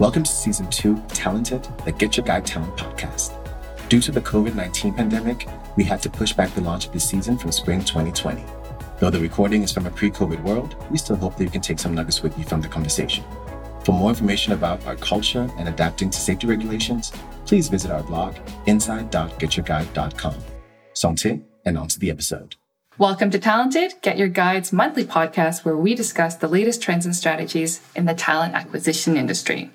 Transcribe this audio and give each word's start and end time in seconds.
Welcome 0.00 0.22
to 0.22 0.32
season 0.32 0.66
two, 0.70 0.96
Talented, 1.08 1.68
the 1.84 1.92
Get 1.92 2.16
Your 2.16 2.24
Guide 2.24 2.46
Talent 2.46 2.74
podcast. 2.74 3.36
Due 3.90 4.00
to 4.00 4.10
the 4.10 4.22
COVID 4.22 4.54
19 4.54 4.94
pandemic, 4.94 5.46
we 5.76 5.84
had 5.84 6.00
to 6.00 6.08
push 6.08 6.32
back 6.32 6.48
the 6.54 6.62
launch 6.62 6.86
of 6.86 6.94
the 6.94 6.98
season 6.98 7.36
from 7.36 7.52
spring 7.52 7.80
2020. 7.80 8.42
Though 8.98 9.10
the 9.10 9.20
recording 9.20 9.62
is 9.62 9.72
from 9.72 9.84
a 9.84 9.90
pre 9.90 10.10
COVID 10.10 10.42
world, 10.42 10.74
we 10.90 10.96
still 10.96 11.16
hope 11.16 11.36
that 11.36 11.44
you 11.44 11.50
can 11.50 11.60
take 11.60 11.78
some 11.78 11.94
nuggets 11.94 12.22
with 12.22 12.38
you 12.38 12.44
from 12.44 12.62
the 12.62 12.68
conversation. 12.68 13.24
For 13.84 13.92
more 13.92 14.08
information 14.08 14.54
about 14.54 14.86
our 14.86 14.96
culture 14.96 15.46
and 15.58 15.68
adapting 15.68 16.08
to 16.08 16.18
safety 16.18 16.46
regulations, 16.46 17.12
please 17.44 17.68
visit 17.68 17.90
our 17.90 18.02
blog, 18.02 18.36
inside.getyourguide.com. 18.64 20.34
Santé, 20.94 21.42
and 21.66 21.76
on 21.76 21.88
to 21.88 21.98
the 21.98 22.10
episode. 22.10 22.56
Welcome 23.00 23.30
to 23.30 23.38
Talented, 23.38 23.94
Get 24.02 24.18
Your 24.18 24.28
Guide's 24.28 24.74
monthly 24.74 25.06
podcast 25.06 25.64
where 25.64 25.74
we 25.74 25.94
discuss 25.94 26.34
the 26.34 26.46
latest 26.46 26.82
trends 26.82 27.06
and 27.06 27.16
strategies 27.16 27.80
in 27.96 28.04
the 28.04 28.12
talent 28.12 28.52
acquisition 28.52 29.16
industry. 29.16 29.70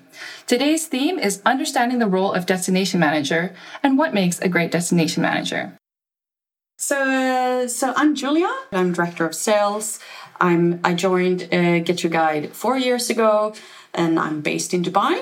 Today's 0.46 0.86
theme 0.86 1.18
is 1.18 1.42
understanding 1.44 1.98
the 1.98 2.06
role 2.06 2.32
of 2.32 2.46
destination 2.46 3.00
manager 3.00 3.52
and 3.82 3.98
what 3.98 4.14
makes 4.14 4.38
a 4.38 4.48
great 4.48 4.70
destination 4.70 5.24
manager. 5.24 5.76
So, 6.76 7.02
uh, 7.02 7.66
so 7.66 7.92
I'm 7.96 8.14
Julia. 8.14 8.48
I'm 8.70 8.92
director 8.92 9.26
of 9.26 9.34
sales. 9.34 9.98
I'm 10.40 10.78
I 10.84 10.94
joined 10.94 11.52
uh, 11.52 11.80
Get 11.80 12.04
Your 12.04 12.12
Guide 12.12 12.52
four 12.54 12.78
years 12.78 13.10
ago, 13.10 13.54
and 13.92 14.20
I'm 14.20 14.40
based 14.40 14.72
in 14.72 14.84
Dubai. 14.84 15.18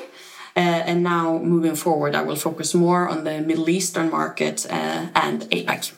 Uh, 0.55 0.60
and 0.60 1.02
now, 1.02 1.38
moving 1.38 1.74
forward, 1.74 2.14
I 2.14 2.20
will 2.20 2.36
focus 2.36 2.74
more 2.74 3.08
on 3.08 3.24
the 3.24 3.41
Middle 3.41 3.70
Eastern 3.70 4.10
market 4.10 4.66
uh, 4.68 5.06
and 5.14 5.48
APAC. 5.50 5.94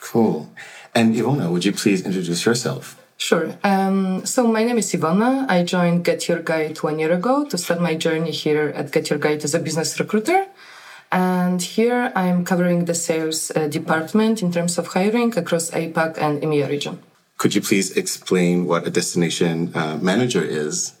Cool. 0.00 0.50
And 0.96 1.14
Ivona, 1.14 1.50
would 1.50 1.62
you 1.66 1.72
please 1.72 2.00
introduce 2.06 2.46
yourself? 2.46 2.96
Sure. 3.18 3.54
Um, 3.62 4.24
so 4.24 4.46
my 4.46 4.64
name 4.64 4.78
is 4.78 4.90
Ivona. 4.94 5.44
I 5.46 5.62
joined 5.62 6.06
Get 6.06 6.26
Your 6.26 6.40
Guide 6.40 6.78
one 6.78 6.98
year 6.98 7.12
ago 7.12 7.44
to 7.50 7.58
start 7.58 7.82
my 7.82 7.94
journey 7.94 8.30
here 8.30 8.72
at 8.74 8.92
Get 8.92 9.10
Your 9.10 9.18
Guide 9.18 9.44
as 9.44 9.54
a 9.54 9.58
business 9.58 10.00
recruiter. 10.00 10.46
And 11.12 11.60
here 11.60 12.10
I'm 12.16 12.46
covering 12.46 12.86
the 12.86 12.94
sales 12.94 13.52
uh, 13.54 13.68
department 13.68 14.40
in 14.40 14.50
terms 14.50 14.78
of 14.78 14.86
hiring 14.86 15.36
across 15.36 15.70
APAC 15.70 16.16
and 16.16 16.40
EMEA 16.40 16.70
region. 16.70 17.02
Could 17.36 17.54
you 17.54 17.60
please 17.60 17.94
explain 17.94 18.64
what 18.64 18.86
a 18.86 18.90
destination 18.90 19.72
uh, 19.74 19.98
manager 20.00 20.42
is 20.42 20.94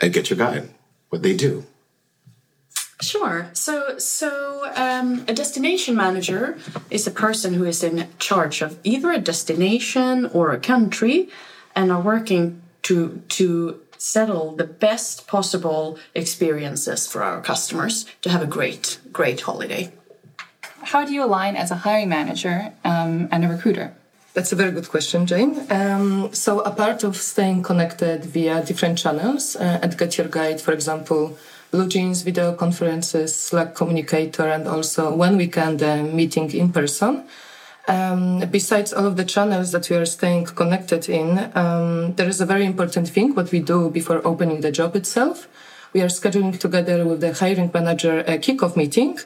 at 0.00 0.10
Get 0.10 0.30
Your 0.30 0.38
Guide, 0.38 0.70
what 1.10 1.22
they 1.22 1.36
do? 1.36 1.64
Sure. 3.00 3.48
So, 3.54 3.98
so 3.98 4.70
um, 4.76 5.24
a 5.26 5.32
destination 5.32 5.96
manager 5.96 6.58
is 6.90 7.06
a 7.06 7.10
person 7.10 7.54
who 7.54 7.64
is 7.64 7.82
in 7.82 8.08
charge 8.18 8.60
of 8.60 8.78
either 8.84 9.10
a 9.10 9.18
destination 9.18 10.26
or 10.26 10.52
a 10.52 10.60
country, 10.60 11.28
and 11.74 11.90
are 11.90 12.00
working 12.00 12.62
to 12.82 13.22
to 13.28 13.80
settle 13.96 14.56
the 14.56 14.64
best 14.64 15.26
possible 15.26 15.98
experiences 16.14 17.06
for 17.06 17.22
our 17.22 17.40
customers 17.42 18.06
to 18.22 18.30
have 18.30 18.42
a 18.42 18.46
great, 18.46 18.98
great 19.12 19.42
holiday. 19.42 19.92
How 20.82 21.04
do 21.04 21.12
you 21.12 21.22
align 21.22 21.56
as 21.56 21.70
a 21.70 21.76
hiring 21.76 22.08
manager 22.08 22.72
um, 22.82 23.28
and 23.30 23.44
a 23.44 23.48
recruiter? 23.48 23.92
That's 24.32 24.52
a 24.52 24.56
very 24.56 24.70
good 24.70 24.88
question, 24.88 25.26
Jane. 25.26 25.66
Um, 25.70 26.32
so, 26.32 26.60
apart 26.60 27.04
of 27.04 27.16
staying 27.16 27.62
connected 27.62 28.24
via 28.24 28.64
different 28.64 28.96
channels 28.96 29.56
uh, 29.56 29.80
and 29.82 29.98
Get 29.98 30.16
Your 30.16 30.28
Guide, 30.28 30.60
for 30.60 30.72
example, 30.72 31.36
BlueJeans 31.72 32.24
video 32.24 32.54
conferences, 32.54 33.34
Slack 33.34 33.74
communicator, 33.74 34.48
and 34.48 34.66
also 34.66 35.14
when 35.14 35.36
we 35.36 35.46
can, 35.46 35.76
the 35.76 36.02
meeting 36.02 36.50
in 36.52 36.72
person. 36.72 37.24
Um, 37.86 38.40
besides 38.50 38.92
all 38.92 39.06
of 39.06 39.16
the 39.16 39.24
channels 39.24 39.72
that 39.72 39.88
we 39.88 39.96
are 39.96 40.04
staying 40.04 40.46
connected 40.46 41.08
in, 41.08 41.50
um, 41.54 42.14
there 42.14 42.28
is 42.28 42.40
a 42.40 42.46
very 42.46 42.64
important 42.64 43.08
thing 43.08 43.34
what 43.34 43.52
we 43.52 43.60
do 43.60 43.88
before 43.90 44.20
opening 44.26 44.60
the 44.60 44.72
job 44.72 44.96
itself. 44.96 45.48
We 45.92 46.02
are 46.02 46.06
scheduling 46.06 46.58
together 46.58 47.04
with 47.04 47.20
the 47.20 47.32
hiring 47.32 47.70
manager 47.72 48.20
a 48.20 48.38
kickoff 48.38 48.76
meeting 48.76 49.18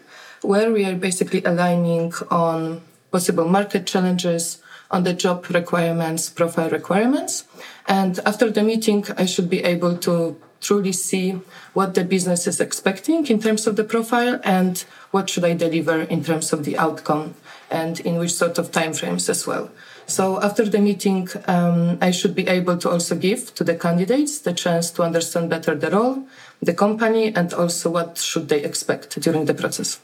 where 0.43 0.71
we 0.71 0.85
are 0.85 0.95
basically 0.95 1.43
aligning 1.45 2.13
on 2.31 2.83
possible 3.11 3.49
market 3.49 3.87
challenges, 3.87 4.63
on 4.91 5.05
the 5.05 5.15
job 5.15 5.49
requirements, 5.51 6.29
profile 6.29 6.71
requirements. 6.71 7.45
And 7.89 8.21
after 8.27 8.51
the 8.51 8.63
meeting, 8.63 9.07
I 9.17 9.25
should 9.25 9.49
be 9.49 9.63
able 9.65 9.97
to 9.99 10.41
truly 10.65 10.93
see 10.93 11.39
what 11.75 11.95
the 11.95 12.05
business 12.05 12.47
is 12.47 12.59
expecting 12.59 13.27
in 13.27 13.39
terms 13.39 13.67
of 13.67 13.77
the 13.77 13.85
profile 13.85 14.41
and 14.43 14.85
what 15.11 15.29
should 15.31 15.45
I 15.45 15.55
deliver 15.55 16.01
in 16.03 16.25
terms 16.25 16.53
of 16.53 16.65
the 16.65 16.77
outcome 16.79 17.35
and 17.71 18.01
in 18.01 18.19
which 18.19 18.33
sort 18.33 18.59
of 18.59 18.73
timeframes 18.73 19.29
as 19.29 19.47
well. 19.47 19.71
So 20.07 20.43
after 20.43 20.65
the 20.65 20.81
meeting, 20.81 21.29
um, 21.47 21.99
I 22.01 22.11
should 22.11 22.35
be 22.35 22.47
able 22.49 22.77
to 22.79 22.91
also 22.91 23.15
give 23.15 23.55
to 23.55 23.65
the 23.65 23.75
candidates 23.75 24.39
the 24.39 24.53
chance 24.53 24.91
to 24.93 25.03
understand 25.03 25.51
better 25.51 25.75
the 25.75 25.91
role, 25.91 26.27
the 26.61 26.75
company, 26.75 27.35
and 27.35 27.53
also 27.55 27.91
what 27.91 28.19
should 28.19 28.49
they 28.49 28.63
expect 28.63 29.21
during 29.21 29.45
the 29.47 29.55
process. 29.55 30.01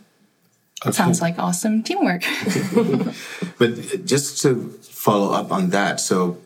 Okay. 0.86 0.92
Sounds 0.92 1.20
like 1.20 1.38
awesome 1.38 1.82
teamwork. 1.82 2.22
but 3.58 4.06
just 4.06 4.40
to 4.42 4.70
follow 4.80 5.32
up 5.32 5.52
on 5.52 5.70
that, 5.70 6.00
so 6.00 6.38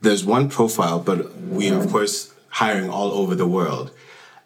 there's 0.00 0.24
one 0.24 0.48
profile, 0.48 1.00
but 1.00 1.36
we 1.38 1.68
of 1.68 1.90
course 1.90 2.29
hiring 2.50 2.90
all 2.90 3.12
over 3.12 3.34
the 3.34 3.46
world. 3.46 3.90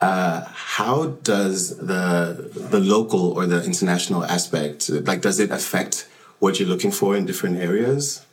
Uh, 0.00 0.44
how 0.52 1.06
does 1.22 1.76
the 1.78 2.50
the 2.54 2.80
local 2.80 3.32
or 3.32 3.46
the 3.46 3.64
international 3.64 4.24
aspect 4.24 4.90
like 4.90 5.20
does 5.22 5.38
it 5.40 5.50
affect 5.50 6.08
what 6.40 6.60
you're 6.60 6.68
looking 6.68 6.90
for 6.90 7.16
in 7.16 7.24
different 7.24 7.56
areas? 7.58 8.24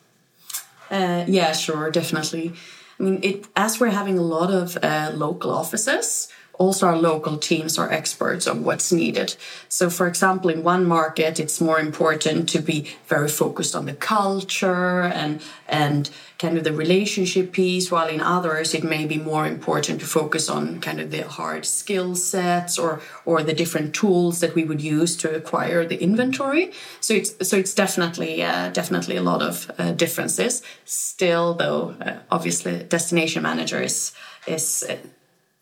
Uh, 0.90 1.24
yeah, 1.28 1.54
sure, 1.54 1.90
definitely. 1.90 2.54
I 3.00 3.04
mean, 3.04 3.20
it, 3.24 3.46
as 3.56 3.80
we're 3.80 3.90
having 3.90 4.18
a 4.20 4.22
lot 4.22 4.52
of 4.52 4.78
uh, 4.84 5.12
local 5.16 5.52
offices, 5.52 6.28
also 6.62 6.86
our 6.86 6.98
local 6.98 7.38
teams 7.38 7.80
are 7.80 7.92
experts 7.92 8.46
on 8.48 8.64
what's 8.64 8.92
needed. 8.92 9.36
So, 9.68 9.90
for 9.90 10.08
example, 10.08 10.52
in 10.52 10.64
one 10.64 10.86
market, 10.86 11.40
it's 11.40 11.60
more 11.60 11.80
important 11.80 12.48
to 12.50 12.60
be 12.60 12.80
very 13.08 13.30
focused 13.30 13.76
on 13.76 13.86
the 13.86 13.98
culture 14.16 15.02
and 15.02 15.42
and 15.68 16.10
kind 16.38 16.58
of 16.58 16.64
the 16.64 16.74
relationship 16.74 17.52
piece, 17.52 17.92
while 17.92 18.10
in 18.16 18.22
others, 18.38 18.74
it 18.74 18.84
may 18.84 19.06
be 19.06 19.18
more 19.18 19.46
important 19.48 20.00
to 20.02 20.06
focus 20.06 20.50
on 20.50 20.82
kind 20.82 21.00
of 21.00 21.10
the 21.12 21.24
hard 21.28 21.66
skill 21.66 22.16
sets 22.16 22.78
or 22.78 23.02
or 23.26 23.44
the 23.44 23.54
different 23.62 23.96
tools 24.02 24.40
that 24.42 24.54
we 24.56 24.64
would 24.64 24.82
use 24.82 25.18
to 25.18 25.36
acquire 25.40 25.86
the 25.86 26.00
inventory. 26.08 26.72
So 27.00 27.14
it's 27.14 27.32
so 27.50 27.58
it's 27.58 27.74
definitely 27.74 28.44
uh, 28.44 28.70
definitely 28.70 29.18
a 29.18 29.24
lot 29.32 29.42
of 29.42 29.56
uh, 29.80 29.92
differences. 30.04 30.62
Still, 30.86 31.56
though, 31.56 31.96
uh, 32.06 32.18
obviously, 32.30 32.84
destination 32.84 33.42
manager 33.44 33.82
is 33.82 34.14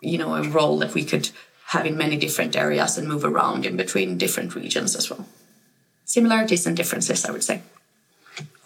you 0.01 0.17
know 0.17 0.35
a 0.35 0.43
role 0.43 0.77
that 0.79 0.93
we 0.93 1.03
could 1.03 1.29
have 1.67 1.85
in 1.85 1.97
many 1.97 2.17
different 2.17 2.55
areas 2.55 2.97
and 2.97 3.07
move 3.07 3.23
around 3.23 3.65
in 3.65 3.77
between 3.77 4.17
different 4.17 4.55
regions 4.55 4.95
as 4.95 5.09
well. 5.09 5.27
Similarities 6.05 6.65
and 6.65 6.75
differences 6.75 7.25
i 7.25 7.31
would 7.31 7.43
say. 7.43 7.61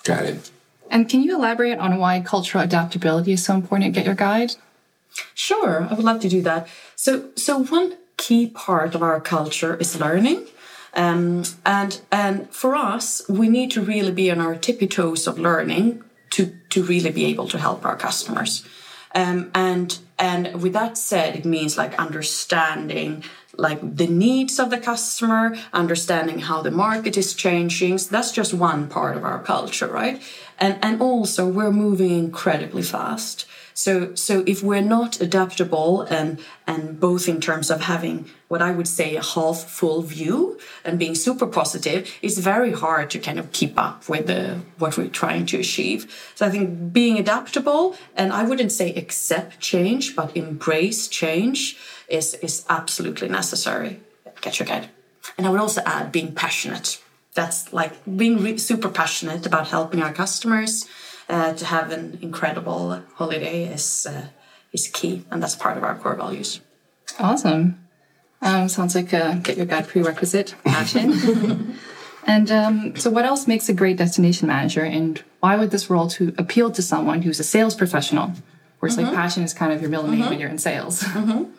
Got 0.04 0.26
it. 0.26 0.52
And 0.90 1.10
can 1.10 1.22
you 1.24 1.36
elaborate 1.36 1.80
on 1.80 1.98
why 1.98 2.22
cultural 2.22 2.64
adaptability 2.64 3.34
is 3.34 3.44
so 3.44 3.56
important 3.56 3.90
at 3.90 3.94
get 3.94 4.06
your 4.06 4.16
guide? 4.16 4.56
Sure 5.34 5.88
i 5.90 5.94
would 5.94 6.06
love 6.06 6.22
to 6.22 6.30
do 6.30 6.42
that. 6.42 6.68
So 6.96 7.30
so 7.36 7.64
one 7.64 7.98
key 8.18 8.48
part 8.48 8.96
of 8.96 9.02
our 9.04 9.20
culture 9.20 9.76
is 9.76 10.00
learning. 10.00 10.46
Um, 10.96 11.44
and 11.66 12.00
and 12.12 12.50
for 12.52 12.76
us 12.76 13.28
we 13.28 13.50
need 13.50 13.72
to 13.72 13.82
really 13.82 14.12
be 14.12 14.32
on 14.32 14.40
our 14.40 14.56
tippy 14.56 14.88
toes 14.88 15.28
of 15.28 15.40
learning 15.40 16.04
to 16.32 16.54
to 16.70 16.84
really 16.84 17.12
be 17.12 17.26
able 17.26 17.48
to 17.50 17.58
help 17.58 17.86
our 17.86 17.98
customers 17.98 18.64
um, 19.16 19.51
and 19.53 19.97
and 20.18 20.62
with 20.62 20.74
that 20.74 20.97
said, 20.97 21.35
it 21.35 21.46
means 21.46 21.78
like 21.78 21.94
understanding 22.00 23.24
like 23.56 23.79
the 23.97 24.07
needs 24.07 24.59
of 24.59 24.69
the 24.72 24.79
customer, 24.79 25.56
understanding 25.74 26.40
how 26.40 26.62
the 26.62 26.72
market 26.72 27.18
is 27.18 27.34
changing. 27.34 27.97
So 28.00 28.09
that's 28.12 28.31
just 28.31 28.53
one 28.53 28.88
part 28.90 29.16
of 29.16 29.23
our 29.23 29.41
culture, 29.44 29.88
right? 29.88 30.22
And 30.57 30.78
and 30.81 31.02
also 31.02 31.47
we're 31.47 31.72
moving 31.72 32.17
incredibly 32.17 32.84
fast. 32.84 33.46
So 33.73 34.16
so 34.16 34.43
if 34.46 34.64
we're 34.64 34.81
not 34.81 35.20
adaptable 35.22 36.02
and 36.03 36.40
and 36.67 36.99
both 36.99 37.28
in 37.28 37.41
terms 37.41 37.70
of 37.72 37.81
having 37.81 38.29
what 38.47 38.61
I 38.61 38.72
would 38.72 38.87
say 38.87 39.16
a 39.16 39.23
half 39.23 39.64
full 39.64 40.02
view 40.03 40.59
and 40.85 40.99
being 40.99 41.16
super 41.16 41.47
positive, 41.47 42.09
it's 42.22 42.37
very 42.37 42.72
hard 42.72 43.09
to 43.11 43.20
kind 43.20 43.40
of 43.40 43.52
keep 43.52 43.79
up 43.79 44.08
with 44.08 44.28
the 44.28 44.61
what 44.78 44.97
we're 44.97 45.08
trying 45.08 45.46
to 45.47 45.59
achieve. 45.59 46.31
So 46.35 46.46
I 46.46 46.49
think 46.49 46.93
being 46.93 47.17
adaptable 47.17 47.96
and 48.16 48.31
I 48.31 48.43
wouldn't 48.43 48.72
say 48.72 48.93
accept 48.93 49.59
change, 49.59 50.16
but 50.16 50.35
embrace 50.37 51.08
change 51.08 51.78
is 52.08 52.35
is 52.35 52.66
absolutely 52.69 53.29
necessary. 53.29 54.02
Get 54.41 54.59
your 54.59 54.67
guide. 54.67 54.90
And 55.37 55.47
I 55.47 55.49
would 55.49 55.59
also 55.59 55.81
add 55.85 56.11
being 56.11 56.34
passionate. 56.35 57.02
That's 57.34 57.73
like 57.73 57.93
being 58.05 58.58
super 58.59 58.90
passionate 58.90 59.46
about 59.46 59.69
helping 59.69 60.03
our 60.03 60.14
customers 60.14 60.87
uh, 61.29 61.53
to 61.53 61.66
have 61.66 61.91
an 61.91 62.20
incredible 62.22 63.02
holiday 63.16 63.66
is 63.66 64.05
uh, 64.09 64.28
is 64.72 64.87
key, 64.87 65.25
and 65.31 65.41
that's 65.41 65.55
part 65.55 65.78
of 65.78 65.84
our 65.84 65.96
core 65.96 66.16
values. 66.16 66.61
Awesome. 67.20 67.79
Um, 68.41 68.67
sounds 68.67 68.96
like 68.96 69.14
a 69.14 69.40
get 69.41 69.55
your 69.58 69.66
guide 69.66 69.87
prerequisite 69.87 70.55
passion. 70.66 71.78
and 72.28 72.52
um, 72.52 72.96
so, 72.96 73.09
what 73.09 73.25
else 73.25 73.47
makes 73.47 73.70
a 73.70 73.73
great 73.73 73.97
destination 73.97 74.47
manager, 74.47 74.84
and 74.84 75.23
why 75.40 75.55
would 75.55 75.72
this 75.72 75.90
role 75.90 76.08
to 76.09 76.34
appeal 76.37 76.72
to 76.72 76.81
someone 76.81 77.22
who's 77.22 77.40
a 77.40 77.43
sales 77.43 77.76
professional? 77.76 78.34
Whereas, 78.79 78.97
mm-hmm. 78.97 79.08
like 79.08 79.16
passion 79.16 79.43
is 79.43 79.53
kind 79.53 79.72
of 79.72 79.79
your 79.79 79.90
middle 79.90 80.08
name 80.08 80.19
mm-hmm. 80.19 80.29
when 80.29 80.40
you're 80.40 80.49
in 80.49 80.59
sales. 80.59 81.03
Mm-hmm. 81.14 81.52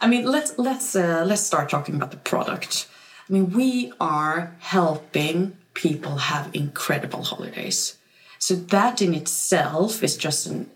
I 0.00 0.08
mean, 0.08 0.26
let's 0.26 0.58
let's 0.58 0.96
uh, 0.96 1.22
let's 1.24 1.42
start 1.42 1.68
talking 1.68 1.94
about 1.94 2.10
the 2.10 2.16
product. 2.16 2.88
I 3.28 3.32
mean, 3.32 3.50
we 3.50 3.92
are 4.00 4.56
helping 4.58 5.56
people 5.74 6.16
have 6.16 6.50
incredible 6.52 7.22
holidays. 7.22 7.96
So 8.42 8.56
that 8.56 9.00
in 9.00 9.14
itself 9.14 10.02
is 10.02 10.16
just 10.16 10.46
an 10.46 10.68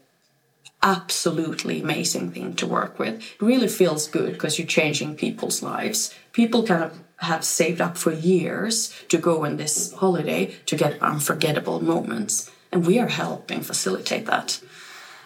absolutely 0.84 1.82
amazing 1.82 2.30
thing 2.30 2.54
to 2.54 2.64
work 2.64 2.96
with. 2.96 3.14
It 3.16 3.42
really 3.44 3.66
feels 3.66 4.06
good 4.06 4.34
because 4.34 4.56
you're 4.56 4.68
changing 4.68 5.16
people's 5.16 5.64
lives. 5.64 6.14
People 6.32 6.62
kind 6.64 6.84
of 6.84 6.96
have 7.16 7.42
saved 7.44 7.80
up 7.80 7.96
for 7.98 8.12
years 8.12 8.94
to 9.08 9.18
go 9.18 9.44
on 9.44 9.56
this 9.56 9.92
holiday 9.94 10.54
to 10.66 10.76
get 10.76 11.02
unforgettable 11.02 11.82
moments. 11.82 12.52
And 12.70 12.86
we 12.86 13.00
are 13.00 13.08
helping 13.08 13.62
facilitate 13.62 14.26
that. 14.26 14.60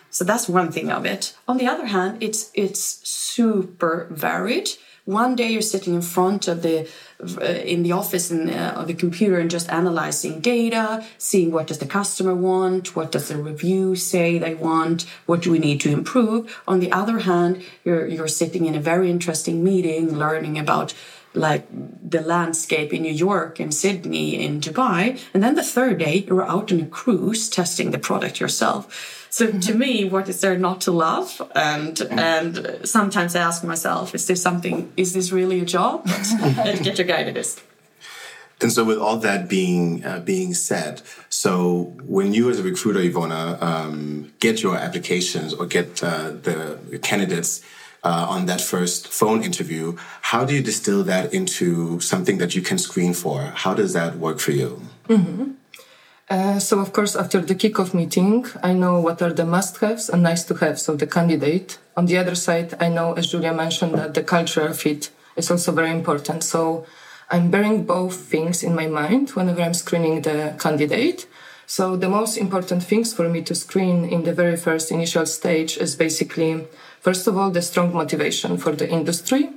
So 0.09 0.25
that's 0.25 0.49
one 0.49 0.73
thing 0.73 0.91
of 0.91 1.05
it. 1.05 1.37
On 1.47 1.59
the 1.59 1.67
other 1.67 1.89
hand, 1.89 2.23
it's 2.23 2.51
it's 2.55 3.07
super 3.07 4.07
varied. 4.09 4.71
One 5.11 5.35
day 5.35 5.49
you're 5.51 5.61
sitting 5.75 5.95
in 5.95 6.03
front 6.03 6.47
of 6.47 6.63
the 6.63 6.89
uh, 7.21 7.45
in 7.45 7.83
the 7.83 7.91
office 7.91 8.31
and 8.31 8.49
uh, 8.49 8.75
of 8.81 8.87
the 8.87 8.95
computer 8.95 9.41
and 9.41 9.51
just 9.51 9.69
analyzing 9.69 10.41
data, 10.41 11.05
seeing 11.19 11.51
what 11.51 11.67
does 11.67 11.79
the 11.79 11.87
customer 11.87 12.33
want, 12.33 12.95
what 12.95 13.11
does 13.11 13.27
the 13.27 13.37
review 13.37 13.97
say 13.97 14.39
they 14.39 14.55
want, 14.55 15.07
what 15.27 15.43
do 15.43 15.51
we 15.51 15.59
need 15.59 15.81
to 15.81 15.91
improve. 15.91 16.63
On 16.69 16.79
the 16.79 16.93
other 16.93 17.19
hand, 17.31 17.65
you're 17.85 18.07
you're 18.07 18.29
sitting 18.29 18.67
in 18.67 18.77
a 18.77 18.81
very 18.93 19.11
interesting 19.11 19.65
meeting, 19.65 20.17
learning 20.17 20.57
about 20.61 20.95
like 21.35 21.67
the 22.15 22.21
landscape 22.21 22.93
in 22.93 23.03
New 23.03 23.13
York 23.13 23.59
and 23.59 23.75
Sydney 23.75 24.41
in 24.45 24.61
Dubai. 24.61 25.21
And 25.35 25.43
then 25.43 25.57
the 25.57 25.65
third 25.65 25.99
day, 25.99 26.25
you're 26.27 26.49
out 26.49 26.73
on 26.73 26.81
a 26.81 26.87
cruise 26.87 27.49
testing 27.49 27.91
the 27.91 27.99
product 27.99 28.41
yourself. 28.41 29.20
So 29.31 29.47
mm-hmm. 29.47 29.61
to 29.61 29.75
me, 29.75 30.05
what 30.05 30.29
is 30.29 30.41
there 30.41 30.59
not 30.59 30.81
to 30.83 30.93
love? 30.93 31.41
And 31.55 32.01
and 32.11 32.81
sometimes 32.85 33.35
I 33.37 33.41
ask 33.41 33.65
myself, 33.65 34.15
is 34.15 34.27
there 34.27 34.37
something? 34.37 34.93
Is 34.97 35.13
this 35.13 35.33
really 35.33 35.61
a 35.61 35.65
job? 35.65 36.07
and 36.41 36.83
get 36.85 36.99
your 36.99 37.07
guide 37.07 37.29
it 37.29 37.37
is. 37.37 37.61
And 38.63 38.71
so, 38.71 38.85
with 38.85 38.99
all 38.99 39.17
that 39.19 39.49
being 39.49 40.05
uh, 40.05 40.21
being 40.21 40.53
said, 40.53 41.01
so 41.29 41.95
when 42.05 42.35
you 42.35 42.51
as 42.51 42.59
a 42.59 42.63
recruiter, 42.63 43.01
Ivona, 43.01 43.61
um, 43.63 44.33
get 44.39 44.63
your 44.63 44.77
applications 44.77 45.55
or 45.55 45.65
get 45.67 46.03
uh, 46.03 46.31
the 46.31 46.99
candidates 47.03 47.63
uh, 48.03 48.27
on 48.29 48.47
that 48.47 48.61
first 48.61 49.09
phone 49.09 49.43
interview, 49.43 49.97
how 50.23 50.45
do 50.45 50.55
you 50.55 50.63
distill 50.63 51.03
that 51.05 51.33
into 51.33 52.01
something 52.01 52.39
that 52.39 52.55
you 52.55 52.63
can 52.63 52.79
screen 52.79 53.15
for? 53.15 53.41
How 53.55 53.75
does 53.75 53.93
that 53.95 54.17
work 54.17 54.41
for 54.41 54.53
you? 54.53 54.83
Mm-hmm. 55.09 55.53
Uh, 56.31 56.61
so, 56.61 56.79
of 56.79 56.93
course, 56.93 57.17
after 57.17 57.41
the 57.41 57.57
kickoff 57.57 57.93
meeting, 57.93 58.47
I 58.63 58.73
know 58.73 59.01
what 59.01 59.21
are 59.21 59.33
the 59.33 59.45
must 59.45 59.79
haves 59.79 60.09
and 60.09 60.23
nice 60.23 60.45
to 60.45 60.55
have, 60.55 60.79
so 60.79 60.95
the 60.95 61.09
candidate. 61.09 61.79
On 61.97 62.07
the 62.07 62.19
other 62.19 62.37
side, 62.37 62.75
I 62.81 62.89
know, 62.89 63.15
as 63.15 63.33
Julia 63.33 63.53
mentioned, 63.53 63.95
that 63.95 64.15
the 64.15 64.23
cultural 64.23 64.73
fit 64.73 65.11
is 65.35 65.51
also 65.51 65.73
very 65.73 65.91
important. 65.91 66.45
So, 66.45 66.87
I'm 67.33 67.51
bearing 67.51 67.83
both 67.83 68.15
things 68.15 68.63
in 68.63 68.77
my 68.77 68.87
mind 68.87 69.31
whenever 69.31 69.61
I'm 69.61 69.75
screening 69.75 70.23
the 70.23 70.55
candidate. 70.57 71.27
So, 71.67 71.97
the 71.97 72.09
most 72.09 72.37
important 72.37 72.85
things 72.85 73.13
for 73.13 73.29
me 73.29 73.43
to 73.43 73.55
screen 73.57 74.05
in 74.05 74.23
the 74.23 74.33
very 74.33 74.57
first 74.57 74.93
initial 74.93 75.27
stage 75.27 75.79
is 75.79 75.97
basically 75.97 76.69
First 77.01 77.27
of 77.27 77.37
all, 77.39 77.51
the 77.51 77.63
strong 77.63 77.95
motivation 77.95 78.59
for 78.59 78.73
the 78.73 78.89
industry, 78.89 79.49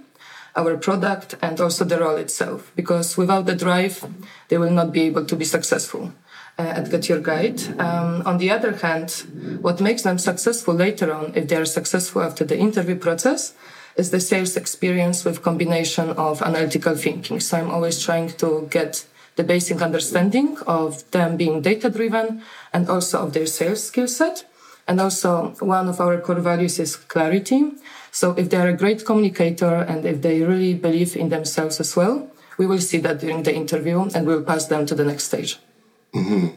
our 0.55 0.77
product, 0.77 1.35
and 1.41 1.59
also 1.59 1.83
the 1.83 1.99
role 1.99 2.15
itself. 2.15 2.71
Because 2.73 3.17
without 3.17 3.45
the 3.45 3.55
drive, 3.55 4.05
they 4.47 4.57
will 4.57 4.71
not 4.71 4.93
be 4.93 5.01
able 5.01 5.25
to 5.25 5.35
be 5.35 5.43
successful 5.43 6.13
at 6.57 6.89
Get 6.89 7.09
Your 7.09 7.19
Guide. 7.19 7.61
Um, 7.79 8.21
on 8.25 8.37
the 8.37 8.51
other 8.51 8.73
hand, 8.73 9.11
what 9.61 9.81
makes 9.81 10.03
them 10.03 10.17
successful 10.17 10.73
later 10.73 11.13
on, 11.13 11.33
if 11.35 11.47
they 11.47 11.55
are 11.55 11.65
successful 11.65 12.21
after 12.21 12.43
the 12.43 12.57
interview 12.57 12.95
process, 12.95 13.53
is 13.95 14.11
the 14.11 14.19
sales 14.19 14.57
experience 14.57 15.23
with 15.25 15.43
combination 15.43 16.09
of 16.11 16.41
analytical 16.41 16.95
thinking. 16.95 17.39
So 17.39 17.57
I'm 17.57 17.69
always 17.69 18.03
trying 18.03 18.29
to 18.29 18.67
get 18.69 19.05
the 19.35 19.43
basic 19.43 19.81
understanding 19.81 20.57
of 20.67 21.09
them 21.11 21.37
being 21.37 21.61
data 21.61 21.89
driven 21.89 22.43
and 22.71 22.89
also 22.89 23.25
of 23.25 23.33
their 23.33 23.45
sales 23.45 23.83
skill 23.83 24.07
set. 24.07 24.45
And 24.87 24.99
also, 24.99 25.55
one 25.59 25.87
of 25.87 26.01
our 26.01 26.19
core 26.19 26.41
values 26.41 26.77
is 26.77 26.97
clarity. 26.97 27.71
So, 28.11 28.33
if 28.33 28.49
they're 28.49 28.67
a 28.67 28.75
great 28.75 29.05
communicator 29.05 29.75
and 29.75 30.05
if 30.05 30.21
they 30.21 30.41
really 30.41 30.73
believe 30.73 31.15
in 31.15 31.29
themselves 31.29 31.79
as 31.79 31.95
well, 31.95 32.29
we 32.57 32.65
will 32.65 32.81
see 32.81 32.97
that 32.97 33.21
during 33.21 33.43
the 33.43 33.55
interview 33.55 34.01
and 34.13 34.27
we'll 34.27 34.43
pass 34.43 34.65
them 34.65 34.85
to 34.87 34.93
the 34.93 35.05
next 35.05 35.23
stage. 35.23 35.57
Mm-hmm. 36.13 36.47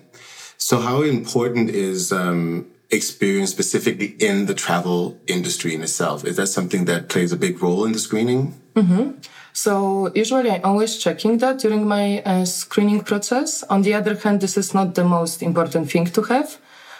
So, 0.59 0.81
how 0.81 1.03
important 1.03 1.71
is 1.71 2.13
um, 2.13 2.67
experience 2.91 3.51
specifically 3.51 4.17
in 4.19 4.47
the 4.47 4.55
travel 4.55 5.19
industry 5.27 5.75
in 5.75 5.83
itself? 5.83 6.25
Is 6.25 6.37
that 6.37 6.49
something 6.49 6.85
that 6.87 7.09
plays 7.09 7.33
a 7.33 7.37
big 7.37 7.63
role 7.63 7.85
in 7.85 7.93
the 7.93 7.99
screening? 7.99 8.55
Mm-hmm. 8.75 9.19
So 9.57 10.13
usually 10.15 10.51
I'm 10.51 10.65
always 10.65 10.99
checking 10.99 11.39
that 11.39 11.61
during 11.61 11.89
my 11.89 12.21
uh, 12.25 12.45
screening 12.45 13.03
process. 13.03 13.63
On 13.71 13.81
the 13.81 13.95
other 13.95 14.15
hand, 14.15 14.43
this 14.43 14.59
is 14.59 14.75
not 14.75 14.95
the 14.95 15.05
most 15.05 15.43
important 15.43 15.91
thing 15.91 16.05
to 16.09 16.23
have. 16.25 16.59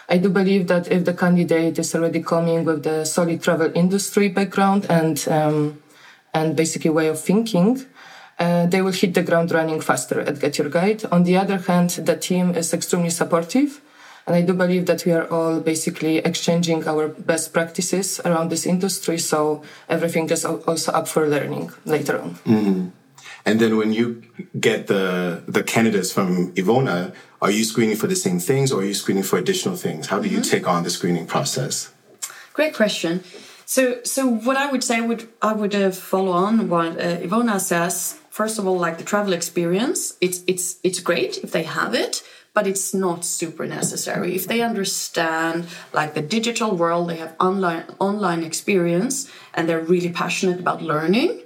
I 0.09 0.17
do 0.17 0.29
believe 0.29 0.65
that 0.67 0.91
if 0.91 1.05
the 1.05 1.13
candidate 1.13 1.77
is 1.77 1.93
already 1.93 2.23
coming 2.23 2.65
with 2.65 2.81
the 2.81 3.05
solid 3.05 3.43
travel 3.43 3.71
industry 3.75 4.29
background 4.29 4.87
and 4.89 5.23
um, 5.27 5.83
and 6.33 6.55
basically 6.55 6.89
way 6.89 7.07
of 7.09 7.19
thinking, 7.21 7.85
uh, 8.39 8.65
they 8.67 8.81
will 8.81 8.91
hit 8.91 9.13
the 9.13 9.23
ground 9.23 9.51
running 9.51 9.81
faster 9.81 10.21
at 10.21 10.39
Get 10.39 10.57
Your 10.57 10.69
Guide. 10.69 11.05
On 11.11 11.23
the 11.23 11.37
other 11.37 11.57
hand, 11.57 11.89
the 11.91 12.15
team 12.15 12.55
is 12.55 12.73
extremely 12.73 13.09
supportive. 13.09 13.81
And 14.27 14.35
I 14.35 14.41
do 14.41 14.53
believe 14.53 14.85
that 14.87 15.05
we 15.05 15.13
are 15.13 15.25
all 15.31 15.61
basically 15.61 16.17
exchanging 16.17 16.85
our 16.87 17.07
best 17.07 17.53
practices 17.53 18.19
around 18.25 18.49
this 18.49 18.65
industry. 18.65 19.17
So 19.17 19.63
everything 19.87 20.29
is 20.29 20.43
also 20.43 20.91
up 20.91 21.07
for 21.07 21.27
learning 21.27 21.71
later 21.85 22.19
on. 22.21 22.35
Mm-hmm. 22.45 22.87
And 23.45 23.61
then 23.61 23.77
when 23.77 23.93
you 23.93 24.23
get 24.59 24.87
the 24.87 25.41
the 25.47 25.63
candidates 25.63 26.11
from 26.11 26.51
Ivona, 26.55 27.13
are 27.41 27.51
you 27.51 27.63
screening 27.63 27.95
for 27.95 28.07
the 28.07 28.15
same 28.15 28.39
things 28.39 28.73
or 28.73 28.81
are 28.81 28.85
you 28.85 28.93
screening 28.93 29.23
for 29.23 29.39
additional 29.39 29.77
things? 29.77 30.07
How 30.07 30.19
do 30.19 30.27
you 30.27 30.39
mm-hmm. 30.39 30.51
take 30.51 30.67
on 30.67 30.83
the 30.83 30.89
screening 30.89 31.25
process? 31.25 31.93
Great 32.53 32.73
question. 32.73 33.23
So, 33.69 34.01
so 34.03 34.25
what 34.25 34.55
I 34.55 34.71
would 34.71 34.81
say 34.81 35.01
would 35.01 35.27
I 35.41 35.51
would 35.51 35.75
uh, 35.75 35.91
follow 35.91 36.31
on 36.31 36.69
what 36.69 36.93
uh, 36.93 37.17
Ivona 37.17 37.59
says. 37.59 38.17
First 38.29 38.59
of 38.59 38.65
all, 38.65 38.77
like 38.77 38.97
the 38.97 39.03
travel 39.03 39.33
experience, 39.33 40.15
it's 40.21 40.41
it's 40.47 40.77
it's 40.83 41.01
great 41.01 41.39
if 41.43 41.51
they 41.51 41.63
have 41.63 41.93
it, 41.93 42.23
but 42.53 42.65
it's 42.65 42.93
not 42.93 43.25
super 43.25 43.67
necessary. 43.67 44.35
If 44.35 44.47
they 44.47 44.61
understand 44.61 45.67
like 45.91 46.13
the 46.13 46.21
digital 46.21 46.77
world, 46.77 47.09
they 47.09 47.17
have 47.17 47.35
online 47.41 47.83
online 47.99 48.41
experience, 48.45 49.29
and 49.53 49.67
they're 49.67 49.81
really 49.81 50.13
passionate 50.13 50.61
about 50.61 50.81
learning, 50.81 51.41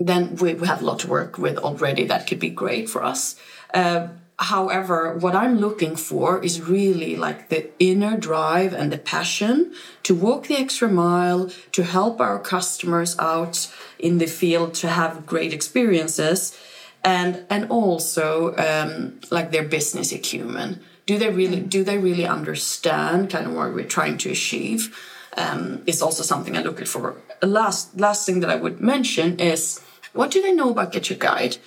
then 0.00 0.34
we, 0.34 0.54
we 0.54 0.66
have 0.66 0.82
a 0.82 0.84
lot 0.84 0.98
to 1.00 1.08
work 1.08 1.38
with 1.38 1.56
already. 1.58 2.04
That 2.04 2.26
could 2.26 2.40
be 2.40 2.50
great 2.50 2.90
for 2.90 3.04
us. 3.04 3.36
Uh, 3.72 4.08
however, 4.38 5.16
what 5.16 5.34
I'm 5.34 5.58
looking 5.58 5.96
for 5.96 6.42
is 6.42 6.60
really 6.60 7.16
like 7.16 7.48
the 7.48 7.70
inner 7.78 8.16
drive 8.16 8.74
and 8.74 8.92
the 8.92 8.98
passion 8.98 9.72
to 10.02 10.14
walk 10.14 10.46
the 10.46 10.56
extra 10.56 10.88
mile, 10.88 11.50
to 11.72 11.82
help 11.82 12.20
our 12.20 12.38
customers 12.38 13.18
out 13.18 13.72
in 13.98 14.18
the 14.18 14.26
field 14.26 14.74
to 14.74 14.88
have 14.88 15.26
great 15.26 15.52
experiences, 15.52 16.56
and 17.02 17.46
and 17.48 17.70
also 17.70 18.54
um, 18.56 19.20
like 19.30 19.52
their 19.52 19.64
business 19.64 20.12
acumen. 20.12 20.80
Do 21.06 21.18
they 21.18 21.30
really 21.30 21.60
do 21.60 21.82
they 21.84 21.98
really 21.98 22.26
understand 22.26 23.30
kind 23.30 23.46
of 23.46 23.54
what 23.54 23.72
we're 23.72 23.84
trying 23.84 24.18
to 24.18 24.30
achieve? 24.30 24.96
Um, 25.38 25.82
is 25.86 26.00
also 26.00 26.22
something 26.22 26.56
I 26.56 26.62
look 26.62 26.84
for. 26.86 27.14
Last 27.42 28.00
last 28.00 28.24
thing 28.24 28.40
that 28.40 28.48
I 28.48 28.56
would 28.56 28.80
mention 28.80 29.38
is 29.38 29.80
what 30.14 30.30
do 30.30 30.40
they 30.40 30.52
know 30.52 30.70
about 30.70 30.92
Get 30.92 31.10
Your 31.10 31.18
Guide? 31.18 31.58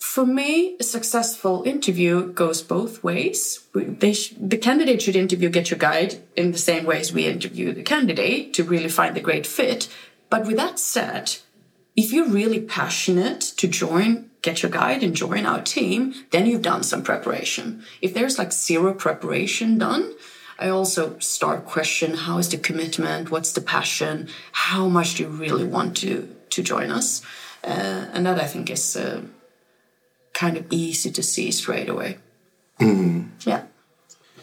For 0.00 0.24
me, 0.24 0.76
a 0.80 0.82
successful 0.82 1.62
interview 1.62 2.32
goes 2.32 2.62
both 2.62 3.04
ways. 3.04 3.60
Sh- 4.02 4.32
the 4.40 4.58
candidate 4.60 5.02
should 5.02 5.14
interview 5.14 5.50
Get 5.50 5.70
Your 5.70 5.78
Guide 5.78 6.20
in 6.34 6.52
the 6.52 6.58
same 6.58 6.84
way 6.84 6.98
as 6.98 7.12
we 7.12 7.26
interview 7.26 7.72
the 7.72 7.82
candidate 7.82 8.54
to 8.54 8.64
really 8.64 8.88
find 8.88 9.14
the 9.14 9.20
great 9.20 9.46
fit. 9.46 9.88
But 10.30 10.46
with 10.46 10.56
that 10.56 10.78
said, 10.78 11.36
if 11.96 12.12
you're 12.12 12.26
really 12.26 12.60
passionate 12.60 13.40
to 13.58 13.68
join 13.68 14.30
Get 14.40 14.62
Your 14.62 14.72
Guide 14.72 15.02
and 15.02 15.14
join 15.14 15.44
our 15.44 15.60
team, 15.60 16.14
then 16.30 16.46
you've 16.46 16.62
done 16.62 16.82
some 16.82 17.04
preparation. 17.04 17.84
If 18.00 18.14
there's 18.14 18.38
like 18.38 18.52
zero 18.52 18.94
preparation 18.94 19.76
done, 19.76 20.14
I 20.58 20.70
also 20.70 21.18
start 21.18 21.66
question 21.66 22.14
how 22.14 22.38
is 22.38 22.48
the 22.48 22.56
commitment, 22.56 23.30
what's 23.30 23.52
the 23.52 23.60
passion, 23.60 24.28
how 24.52 24.88
much 24.88 25.16
do 25.16 25.24
you 25.24 25.28
really 25.28 25.66
want 25.66 25.98
to 25.98 26.34
to 26.50 26.62
join 26.62 26.90
us, 26.90 27.22
uh, 27.62 28.06
and 28.12 28.24
that 28.26 28.40
I 28.40 28.46
think 28.46 28.70
is. 28.70 28.96
Uh, 28.96 29.22
kind 30.32 30.56
of 30.56 30.66
easy 30.70 31.10
to 31.10 31.22
see 31.22 31.50
straight 31.50 31.88
away. 31.88 32.18
Mm. 32.78 33.30
Yeah. 33.44 33.64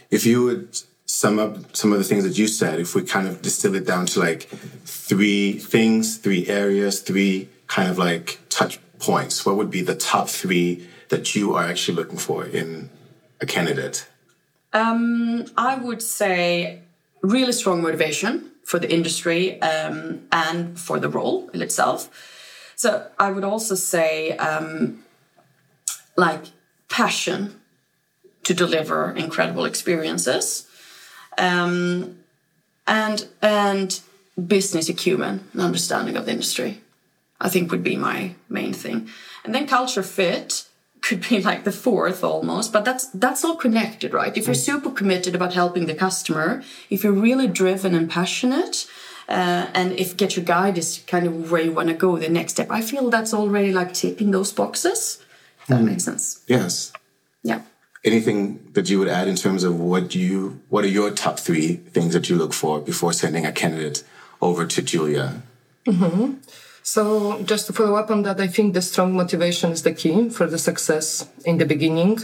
If 0.10 0.26
you 0.26 0.44
would 0.44 0.80
sum 1.06 1.40
up 1.40 1.76
some 1.76 1.92
of 1.94 1.98
the 1.98 2.04
things 2.04 2.24
that 2.24 2.38
you 2.38 2.48
said, 2.48 2.80
if 2.80 2.94
we 2.94 3.04
kind 3.04 3.28
of 3.28 3.42
distill 3.42 3.76
it 3.76 3.86
down 3.86 4.06
to 4.08 4.20
like 4.20 4.44
three 4.86 5.54
things, 5.54 6.18
three 6.18 6.48
areas, 6.48 7.00
three 7.00 7.50
kind 7.68 7.90
of 7.90 7.98
like 7.98 8.40
touch 8.50 8.80
points, 9.00 9.46
what 9.46 9.56
would 9.56 9.72
be 9.72 9.82
the 9.82 9.96
top 9.96 10.30
three 10.30 10.88
that 11.10 11.36
you 11.36 11.56
are 11.56 11.64
actually 11.64 11.96
looking 11.96 12.18
for 12.18 12.46
in 12.46 12.90
a 13.42 13.46
candidate? 13.46 14.08
Um, 14.74 15.46
I 15.58 15.76
would 15.76 16.02
say 16.02 16.82
really 17.22 17.54
strong 17.54 17.82
motivation 17.82 18.52
for 18.64 18.80
the 18.80 18.94
industry 18.94 19.62
um, 19.62 20.28
and 20.32 20.78
for 20.78 21.00
the 21.00 21.10
role 21.10 21.50
in 21.54 21.62
itself. 21.62 22.10
So 22.76 23.08
I 23.18 23.32
would 23.32 23.44
also 23.44 23.76
say 23.76 24.38
um, 24.38 25.04
like 26.18 26.46
passion 26.90 27.62
to 28.44 28.54
deliver 28.54 29.12
incredible 29.12 29.66
experiences. 29.66 30.68
Um, 31.38 32.18
and 32.88 33.28
and 33.42 34.00
business 34.48 34.90
acumen 34.90 35.44
and 35.52 35.62
understanding 35.62 36.16
of 36.16 36.26
the 36.26 36.32
industry 36.32 36.82
i 37.42 37.50
think 37.50 37.72
would 37.72 37.84
be 37.84 37.96
my 37.98 38.34
main 38.50 38.74
thing. 38.74 39.10
And 39.44 39.54
then 39.56 39.68
culture 39.68 40.04
fit 40.04 40.66
could 41.02 41.28
be 41.30 41.42
like 41.42 41.64
the 41.64 41.72
fourth 41.72 42.24
almost 42.24 42.74
but 42.74 42.86
that's 42.86 43.08
that's 43.08 43.44
all 43.44 43.56
connected 43.56 44.14
right? 44.14 44.36
If 44.36 44.46
you're 44.48 44.56
super 44.56 44.90
committed 44.90 45.36
about 45.36 45.54
helping 45.54 45.86
the 45.86 45.96
customer 45.96 46.64
if 46.90 47.04
you're 47.04 47.14
really 47.28 47.48
driven 47.48 47.94
and 47.94 48.10
passionate 48.10 48.88
uh, 49.30 49.68
and 49.74 49.92
if 50.00 50.16
get 50.16 50.38
your 50.38 50.46
guide 50.46 50.78
is 50.78 51.04
kind 51.06 51.28
of 51.28 51.52
where 51.52 51.62
you 51.62 51.74
want 51.74 51.90
to 51.90 51.94
go 51.94 52.18
the 52.18 52.30
next 52.30 52.54
step 52.54 52.72
i 52.72 52.82
feel 52.82 53.10
that's 53.10 53.34
already 53.34 53.72
like 53.74 53.94
ticking 53.94 54.32
those 54.32 54.52
boxes 54.52 55.24
if 55.68 55.76
that 55.76 55.82
mm. 55.82 55.90
makes 55.90 56.06
sense. 56.06 56.44
Yes. 56.48 56.94
Yeah. 57.44 57.62
Anything 58.06 58.72
that 58.72 58.90
you 58.90 59.00
would 59.00 59.10
add 59.10 59.28
in 59.28 59.36
terms 59.36 59.66
of 59.66 59.80
what 59.80 60.16
you 60.16 60.62
what 60.70 60.86
are 60.86 60.88
your 60.88 61.12
top 61.12 61.40
three 61.40 61.76
things 61.76 62.14
that 62.14 62.30
you 62.30 62.38
look 62.38 62.54
for 62.54 62.80
before 62.80 63.12
sending 63.12 63.46
a 63.46 63.52
candidate 63.52 64.04
over 64.42 64.66
to 64.66 64.82
julia? 64.82 65.42
Mm-hmm. 65.88 66.34
so 66.84 67.42
just 67.44 67.68
to 67.68 67.72
follow 67.72 67.96
up 67.96 68.12
on 68.12 68.24
that 68.24 68.42
i 68.42 68.48
think 68.48 68.74
the 68.74 68.82
strong 68.82 69.16
motivation 69.16 69.72
is 69.72 69.84
the 69.84 69.94
key 69.94 70.28
for 70.28 70.46
the 70.48 70.58
success 70.58 71.26
in 71.46 71.60
the 71.60 71.66
beginning 71.66 72.20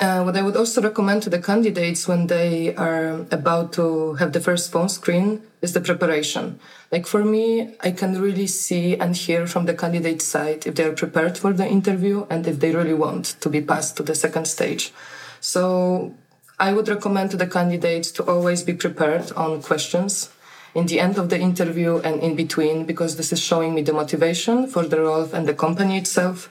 uh, 0.00 0.22
what 0.22 0.36
I 0.36 0.42
would 0.42 0.56
also 0.56 0.82
recommend 0.82 1.22
to 1.22 1.30
the 1.30 1.40
candidates 1.40 2.08
when 2.08 2.26
they 2.26 2.74
are 2.74 3.26
about 3.30 3.72
to 3.74 4.14
have 4.14 4.32
the 4.32 4.40
first 4.40 4.72
phone 4.72 4.88
screen 4.88 5.42
is 5.60 5.72
the 5.72 5.80
preparation. 5.80 6.58
Like 6.90 7.06
for 7.06 7.24
me, 7.24 7.76
I 7.80 7.92
can 7.92 8.20
really 8.20 8.46
see 8.46 8.96
and 8.96 9.16
hear 9.16 9.46
from 9.46 9.66
the 9.66 9.74
candidate 9.74 10.20
side 10.20 10.66
if 10.66 10.74
they 10.74 10.84
are 10.84 10.92
prepared 10.92 11.38
for 11.38 11.52
the 11.52 11.66
interview 11.66 12.26
and 12.28 12.46
if 12.46 12.60
they 12.60 12.74
really 12.74 12.94
want 12.94 13.36
to 13.40 13.48
be 13.48 13.60
passed 13.60 13.96
to 13.98 14.02
the 14.02 14.14
second 14.14 14.46
stage. 14.46 14.92
So 15.40 16.14
I 16.58 16.72
would 16.72 16.88
recommend 16.88 17.30
to 17.32 17.36
the 17.36 17.46
candidates 17.46 18.10
to 18.12 18.24
always 18.24 18.62
be 18.62 18.74
prepared 18.74 19.32
on 19.32 19.62
questions 19.62 20.30
in 20.74 20.86
the 20.86 21.00
end 21.00 21.18
of 21.18 21.28
the 21.28 21.38
interview 21.38 21.98
and 21.98 22.20
in 22.22 22.34
between 22.34 22.86
because 22.86 23.16
this 23.16 23.32
is 23.32 23.40
showing 23.40 23.74
me 23.74 23.82
the 23.82 23.92
motivation 23.92 24.66
for 24.66 24.84
the 24.84 25.00
role 25.00 25.28
and 25.32 25.46
the 25.46 25.54
company 25.54 25.98
itself 25.98 26.50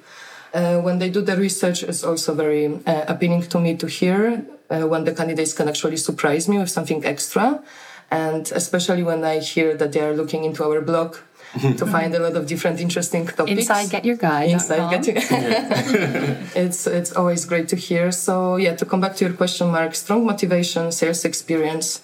when 0.53 0.99
they 0.99 1.09
do 1.09 1.21
the 1.21 1.37
research, 1.37 1.83
it's 1.83 2.03
also 2.03 2.33
very 2.33 2.65
uh, 2.85 3.05
appealing 3.07 3.43
to 3.43 3.59
me 3.59 3.75
to 3.77 3.87
hear 3.87 4.43
uh, 4.69 4.87
when 4.87 5.03
the 5.03 5.13
candidates 5.13 5.53
can 5.53 5.67
actually 5.67 5.97
surprise 5.97 6.47
me 6.47 6.57
with 6.57 6.69
something 6.69 7.05
extra. 7.05 7.61
And 8.09 8.51
especially 8.51 9.03
when 9.03 9.23
I 9.23 9.39
hear 9.39 9.75
that 9.75 9.93
they 9.93 10.01
are 10.01 10.13
looking 10.13 10.43
into 10.43 10.63
our 10.63 10.81
blog 10.81 11.15
to 11.79 11.85
find 11.85 12.13
a 12.15 12.19
lot 12.19 12.35
of 12.35 12.47
different 12.47 12.79
interesting 12.79 13.27
topics. 13.27 13.51
Inside 13.51 13.89
Get 13.89 14.05
Your 14.05 14.15
Guide. 14.15 14.49
Inside 14.51 14.89
Get 14.89 15.07
Your 15.07 15.15
It's 16.63 16.87
it's 16.87 17.11
always 17.13 17.45
great 17.45 17.67
to 17.69 17.75
hear. 17.75 18.11
So 18.11 18.55
yeah, 18.55 18.75
to 18.75 18.85
come 18.85 19.01
back 19.01 19.15
to 19.17 19.25
your 19.25 19.33
question, 19.33 19.67
Mark, 19.71 19.95
strong 19.95 20.25
motivation, 20.25 20.91
sales 20.91 21.25
experience, 21.25 22.01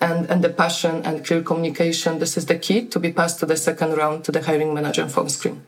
and, 0.00 0.30
and 0.30 0.42
the 0.42 0.48
passion 0.48 1.04
and 1.04 1.24
clear 1.24 1.42
communication. 1.42 2.18
This 2.18 2.36
is 2.36 2.46
the 2.46 2.58
key 2.58 2.86
to 2.86 2.98
be 2.98 3.12
passed 3.12 3.38
to 3.40 3.46
the 3.46 3.56
second 3.56 3.96
round 3.96 4.24
to 4.24 4.32
the 4.32 4.42
hiring 4.42 4.72
manager 4.72 5.08
phone 5.08 5.28
screen. 5.28 5.62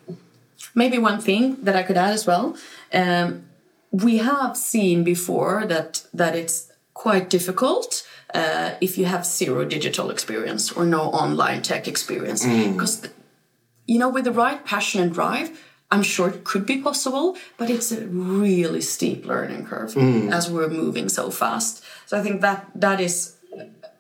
Maybe 0.74 0.98
one 0.98 1.20
thing 1.20 1.56
that 1.64 1.76
I 1.76 1.82
could 1.82 1.96
add 1.96 2.12
as 2.12 2.26
well. 2.26 2.56
Um, 2.92 3.44
we 3.90 4.18
have 4.18 4.56
seen 4.56 5.04
before 5.04 5.64
that 5.66 6.04
that 6.12 6.36
it's 6.36 6.70
quite 6.94 7.30
difficult 7.30 8.06
uh, 8.34 8.74
if 8.80 8.98
you 8.98 9.06
have 9.06 9.24
zero 9.24 9.64
digital 9.64 10.10
experience 10.10 10.72
or 10.72 10.84
no 10.84 11.02
online 11.02 11.62
tech 11.62 11.88
experience 11.88 12.44
mm. 12.44 12.72
because 12.72 13.08
you 13.86 13.98
know 13.98 14.08
with 14.08 14.24
the 14.24 14.32
right 14.32 14.64
passion 14.66 15.00
and 15.00 15.12
drive 15.12 15.58
i'm 15.90 16.02
sure 16.02 16.28
it 16.28 16.44
could 16.44 16.66
be 16.66 16.82
possible 16.82 17.36
but 17.56 17.70
it's 17.70 17.92
a 17.92 18.06
really 18.08 18.80
steep 18.80 19.24
learning 19.24 19.64
curve 19.64 19.94
mm. 19.94 20.30
as 20.32 20.50
we're 20.50 20.68
moving 20.68 21.08
so 21.08 21.30
fast 21.30 21.82
so 22.04 22.18
i 22.18 22.22
think 22.22 22.40
that 22.40 22.68
that 22.74 23.00
is 23.00 23.37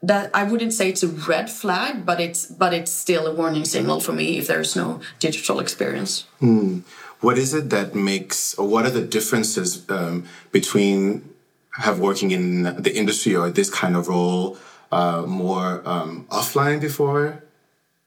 that 0.02 0.30
I 0.34 0.44
wouldn't 0.44 0.72
say 0.72 0.88
it's 0.88 1.02
a 1.02 1.08
red 1.08 1.50
flag, 1.50 2.06
but 2.06 2.20
it's 2.20 2.46
but 2.46 2.72
it's 2.72 2.92
still 2.92 3.26
a 3.26 3.34
warning 3.34 3.64
signal 3.64 4.00
for 4.00 4.12
me 4.12 4.38
if 4.38 4.46
there's 4.46 4.76
no 4.76 5.00
digital 5.18 5.60
experience. 5.60 6.26
Mm. 6.40 6.82
What 7.20 7.36
is 7.36 7.52
it 7.52 7.70
that 7.70 7.94
makes, 7.96 8.54
or 8.54 8.68
what 8.68 8.86
are 8.86 8.90
the 8.90 9.02
differences 9.02 9.84
um, 9.90 10.24
between 10.52 11.28
have 11.72 11.98
working 11.98 12.30
in 12.30 12.62
the 12.62 12.94
industry 12.94 13.34
or 13.34 13.50
this 13.50 13.70
kind 13.70 13.96
of 13.96 14.06
role 14.08 14.56
uh, 14.92 15.22
more 15.22 15.82
um, 15.84 16.26
offline 16.30 16.80
before, 16.80 17.42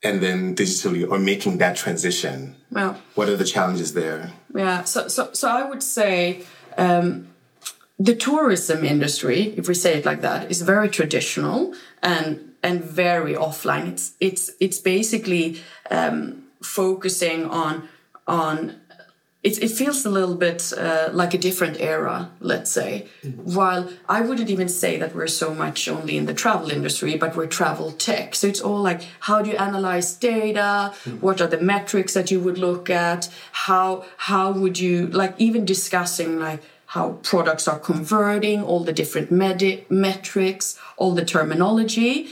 and 0.02 0.22
then 0.22 0.56
digitally, 0.56 1.10
or 1.10 1.20
making 1.20 1.58
that 1.58 1.76
transition? 1.76 2.56
Well, 2.72 3.02
what 3.16 3.28
are 3.28 3.36
the 3.36 3.44
challenges 3.44 3.94
there? 3.94 4.32
Yeah, 4.56 4.86
so 4.86 5.10
so 5.10 5.34
so 5.34 5.50
I 5.50 5.64
would 5.64 5.84
say. 5.84 6.44
Um, 6.78 7.28
the 8.04 8.16
tourism 8.16 8.84
industry, 8.84 9.54
if 9.58 9.68
we 9.68 9.76
say 9.76 9.94
it 9.94 10.06
like 10.06 10.22
that, 10.22 10.50
is 10.50 10.62
very 10.62 10.90
traditional 10.90 11.74
and 12.02 12.54
and 12.64 12.84
very 12.84 13.34
offline. 13.36 13.88
It's 13.92 14.14
it's 14.20 14.52
it's 14.60 14.80
basically 14.80 15.62
um, 15.90 16.44
focusing 16.64 17.46
on 17.46 17.88
on. 18.28 18.78
It, 19.44 19.58
it 19.58 19.72
feels 19.72 20.06
a 20.06 20.10
little 20.12 20.36
bit 20.36 20.72
uh, 20.78 21.10
like 21.14 21.34
a 21.34 21.38
different 21.40 21.82
era, 21.82 22.30
let's 22.42 22.70
say. 22.70 23.08
Mm-hmm. 23.24 23.56
While 23.56 23.90
I 24.08 24.22
wouldn't 24.22 24.52
even 24.52 24.70
say 24.70 25.00
that 25.00 25.16
we're 25.16 25.26
so 25.26 25.56
much 25.56 25.88
only 25.88 26.16
in 26.16 26.28
the 26.28 26.36
travel 26.36 26.70
industry, 26.70 27.18
but 27.18 27.36
we're 27.36 27.48
travel 27.48 27.92
tech. 27.92 28.36
So 28.36 28.46
it's 28.46 28.62
all 28.62 28.80
like 28.80 29.02
how 29.22 29.42
do 29.42 29.50
you 29.50 29.58
analyze 29.58 30.14
data? 30.14 30.94
Mm-hmm. 30.94 31.22
What 31.26 31.42
are 31.42 31.48
the 31.48 31.60
metrics 31.60 32.14
that 32.14 32.30
you 32.30 32.40
would 32.40 32.60
look 32.60 32.92
at? 32.92 33.30
How 33.52 34.06
how 34.18 34.52
would 34.52 34.78
you 34.78 35.08
like 35.08 35.34
even 35.40 35.66
discussing 35.66 36.38
like 36.38 36.62
how 36.92 37.14
products 37.24 37.70
are 37.70 37.80
converting, 37.80 38.62
all 38.62 38.84
the 38.84 38.92
different 38.92 39.32
metrics, 39.32 40.78
all 40.98 41.16
the 41.16 41.24
terminology. 41.24 42.28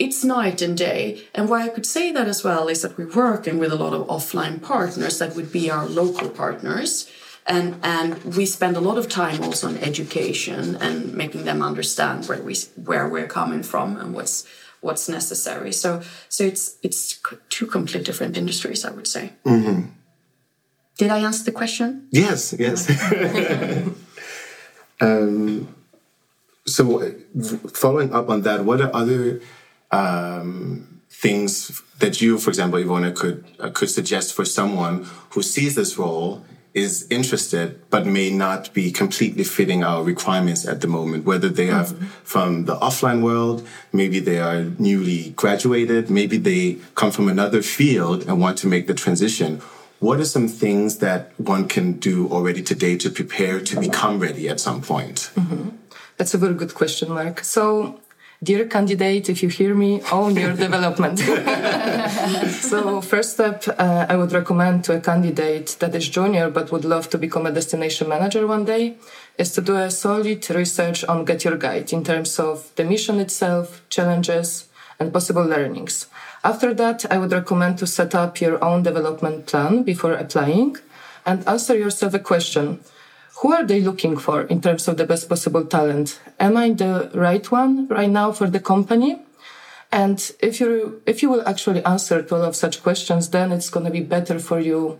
It's 0.00 0.24
night 0.24 0.60
and 0.60 0.76
day. 0.76 1.22
And 1.32 1.48
why 1.48 1.62
I 1.62 1.68
could 1.68 1.86
say 1.86 2.10
that 2.10 2.26
as 2.26 2.42
well 2.42 2.66
is 2.66 2.82
that 2.82 2.98
we're 2.98 3.14
working 3.14 3.58
with 3.58 3.70
a 3.70 3.76
lot 3.76 3.92
of 3.92 4.08
offline 4.08 4.60
partners 4.60 5.20
that 5.20 5.36
would 5.36 5.52
be 5.52 5.70
our 5.70 5.86
local 5.86 6.28
partners. 6.28 7.08
And, 7.46 7.76
and 7.84 8.20
we 8.36 8.46
spend 8.46 8.76
a 8.76 8.80
lot 8.80 8.98
of 8.98 9.08
time 9.08 9.40
also 9.44 9.68
on 9.68 9.76
education 9.76 10.74
and 10.80 11.14
making 11.14 11.44
them 11.44 11.62
understand 11.62 12.26
where 12.26 12.42
we 12.42 12.56
where 12.74 13.08
we're 13.08 13.28
coming 13.28 13.62
from 13.62 13.96
and 13.96 14.12
what's 14.12 14.44
what's 14.80 15.08
necessary. 15.08 15.72
So 15.72 16.02
so 16.28 16.42
it's 16.42 16.78
it's 16.82 17.20
two 17.48 17.66
completely 17.66 18.02
different 18.02 18.36
industries, 18.36 18.84
I 18.84 18.90
would 18.90 19.06
say. 19.06 19.34
Mm-hmm. 19.44 19.90
Did 20.96 21.10
I 21.10 21.18
answer 21.18 21.44
the 21.44 21.52
question? 21.52 22.06
Yes, 22.10 22.54
yes. 22.58 22.88
um, 25.00 25.74
so, 26.66 27.12
following 27.72 28.14
up 28.14 28.28
on 28.28 28.42
that, 28.42 28.64
what 28.64 28.80
are 28.80 28.94
other 28.94 29.40
um, 29.90 31.00
things 31.10 31.82
that 31.98 32.20
you, 32.20 32.38
for 32.38 32.50
example, 32.50 32.78
Ivona, 32.78 33.14
could 33.14 33.44
uh, 33.58 33.70
could 33.70 33.90
suggest 33.90 34.34
for 34.34 34.44
someone 34.44 35.06
who 35.30 35.42
sees 35.42 35.74
this 35.74 35.98
role, 35.98 36.44
is 36.74 37.06
interested, 37.10 37.80
but 37.90 38.06
may 38.06 38.30
not 38.30 38.72
be 38.72 38.90
completely 38.90 39.44
fitting 39.44 39.84
our 39.84 40.02
requirements 40.02 40.66
at 40.66 40.80
the 40.80 40.88
moment? 40.88 41.24
Whether 41.24 41.48
they 41.48 41.70
are 41.70 41.84
mm-hmm. 41.84 42.06
from 42.24 42.64
the 42.64 42.76
offline 42.76 43.22
world, 43.22 43.66
maybe 43.92 44.20
they 44.20 44.38
are 44.38 44.64
newly 44.78 45.30
graduated, 45.30 46.08
maybe 46.08 46.36
they 46.36 46.78
come 46.94 47.10
from 47.10 47.28
another 47.28 47.62
field 47.62 48.26
and 48.26 48.40
want 48.40 48.58
to 48.58 48.66
make 48.66 48.86
the 48.86 48.94
transition 48.94 49.60
what 50.04 50.20
are 50.20 50.24
some 50.24 50.48
things 50.48 50.98
that 50.98 51.32
one 51.38 51.66
can 51.66 51.92
do 51.92 52.28
already 52.28 52.62
today 52.62 52.94
to 52.98 53.08
prepare 53.08 53.58
to 53.60 53.80
become 53.80 54.18
ready 54.18 54.48
at 54.48 54.60
some 54.60 54.82
point? 54.82 55.30
Mm-hmm. 55.34 55.70
That's 56.18 56.34
a 56.34 56.38
very 56.38 56.54
good 56.54 56.74
question, 56.74 57.08
Mark. 57.08 57.42
So, 57.42 58.00
dear 58.42 58.66
candidate, 58.66 59.30
if 59.30 59.42
you 59.42 59.48
hear 59.48 59.74
me, 59.74 60.02
own 60.12 60.36
your 60.36 60.54
development. 60.66 61.18
so, 62.70 63.00
first 63.00 63.32
step, 63.32 63.64
uh, 63.66 64.06
I 64.08 64.16
would 64.16 64.32
recommend 64.32 64.84
to 64.84 64.96
a 64.96 65.00
candidate 65.00 65.76
that 65.80 65.94
is 65.94 66.08
junior 66.08 66.50
but 66.50 66.70
would 66.70 66.84
love 66.84 67.08
to 67.10 67.18
become 67.18 67.46
a 67.46 67.52
destination 67.52 68.06
manager 68.08 68.46
one 68.46 68.66
day 68.66 68.96
is 69.38 69.52
to 69.52 69.60
do 69.62 69.74
a 69.76 69.90
solid 69.90 70.48
research 70.50 71.04
on 71.04 71.24
Get 71.24 71.44
Your 71.44 71.56
Guide 71.56 71.92
in 71.92 72.04
terms 72.04 72.38
of 72.38 72.70
the 72.76 72.84
mission 72.84 73.18
itself, 73.20 73.82
challenges, 73.88 74.68
and 75.00 75.12
possible 75.12 75.44
learnings. 75.44 76.06
After 76.44 76.74
that, 76.74 77.10
I 77.10 77.16
would 77.16 77.32
recommend 77.32 77.78
to 77.78 77.86
set 77.86 78.14
up 78.14 78.38
your 78.38 78.62
own 78.62 78.82
development 78.82 79.46
plan 79.46 79.82
before 79.82 80.12
applying 80.12 80.76
and 81.24 81.48
answer 81.48 81.74
yourself 81.74 82.12
a 82.12 82.18
question. 82.18 82.80
Who 83.40 83.52
are 83.52 83.64
they 83.64 83.80
looking 83.80 84.18
for 84.18 84.42
in 84.42 84.60
terms 84.60 84.86
of 84.86 84.98
the 84.98 85.06
best 85.06 85.28
possible 85.30 85.64
talent? 85.64 86.20
Am 86.38 86.58
I 86.58 86.70
the 86.70 87.10
right 87.14 87.50
one 87.50 87.88
right 87.88 88.10
now 88.10 88.30
for 88.30 88.48
the 88.48 88.60
company? 88.60 89.22
And 89.90 90.20
if 90.40 90.60
you 90.60 91.00
if 91.06 91.22
you 91.22 91.30
will 91.30 91.48
actually 91.48 91.82
answer 91.84 92.22
to 92.22 92.34
all 92.34 92.42
of 92.42 92.56
such 92.56 92.82
questions, 92.82 93.30
then 93.30 93.50
it's 93.50 93.70
going 93.70 93.86
to 93.86 93.92
be 93.92 94.02
better 94.02 94.38
for 94.38 94.60
you 94.60 94.98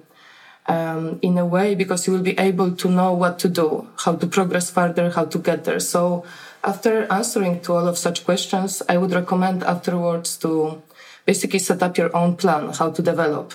um, 0.67 1.19
in 1.21 1.37
a 1.37 1.45
way 1.45 1.75
because 1.75 2.07
you 2.07 2.15
will 2.15 2.23
be 2.23 2.39
able 2.39 2.75
to 2.77 2.89
know 2.89 3.13
what 3.13 3.39
to 3.41 3.49
do, 3.49 3.87
how 3.99 4.17
to 4.17 4.27
progress 4.27 4.71
further, 4.71 5.11
how 5.11 5.27
to 5.27 5.39
get 5.39 5.65
there. 5.65 5.81
So 5.81 6.25
after 6.63 7.11
answering 7.13 7.61
to 7.63 7.75
all 7.75 7.87
of 7.87 7.99
such 7.99 8.25
questions, 8.25 8.83
I 8.89 8.97
would 8.97 9.13
recommend 9.13 9.63
afterwards 9.63 10.37
to 10.39 10.83
basically 11.25 11.59
set 11.59 11.83
up 11.83 11.97
your 11.97 12.15
own 12.17 12.37
plan 12.37 12.73
how 12.73 12.91
to 12.91 13.03
develop. 13.03 13.55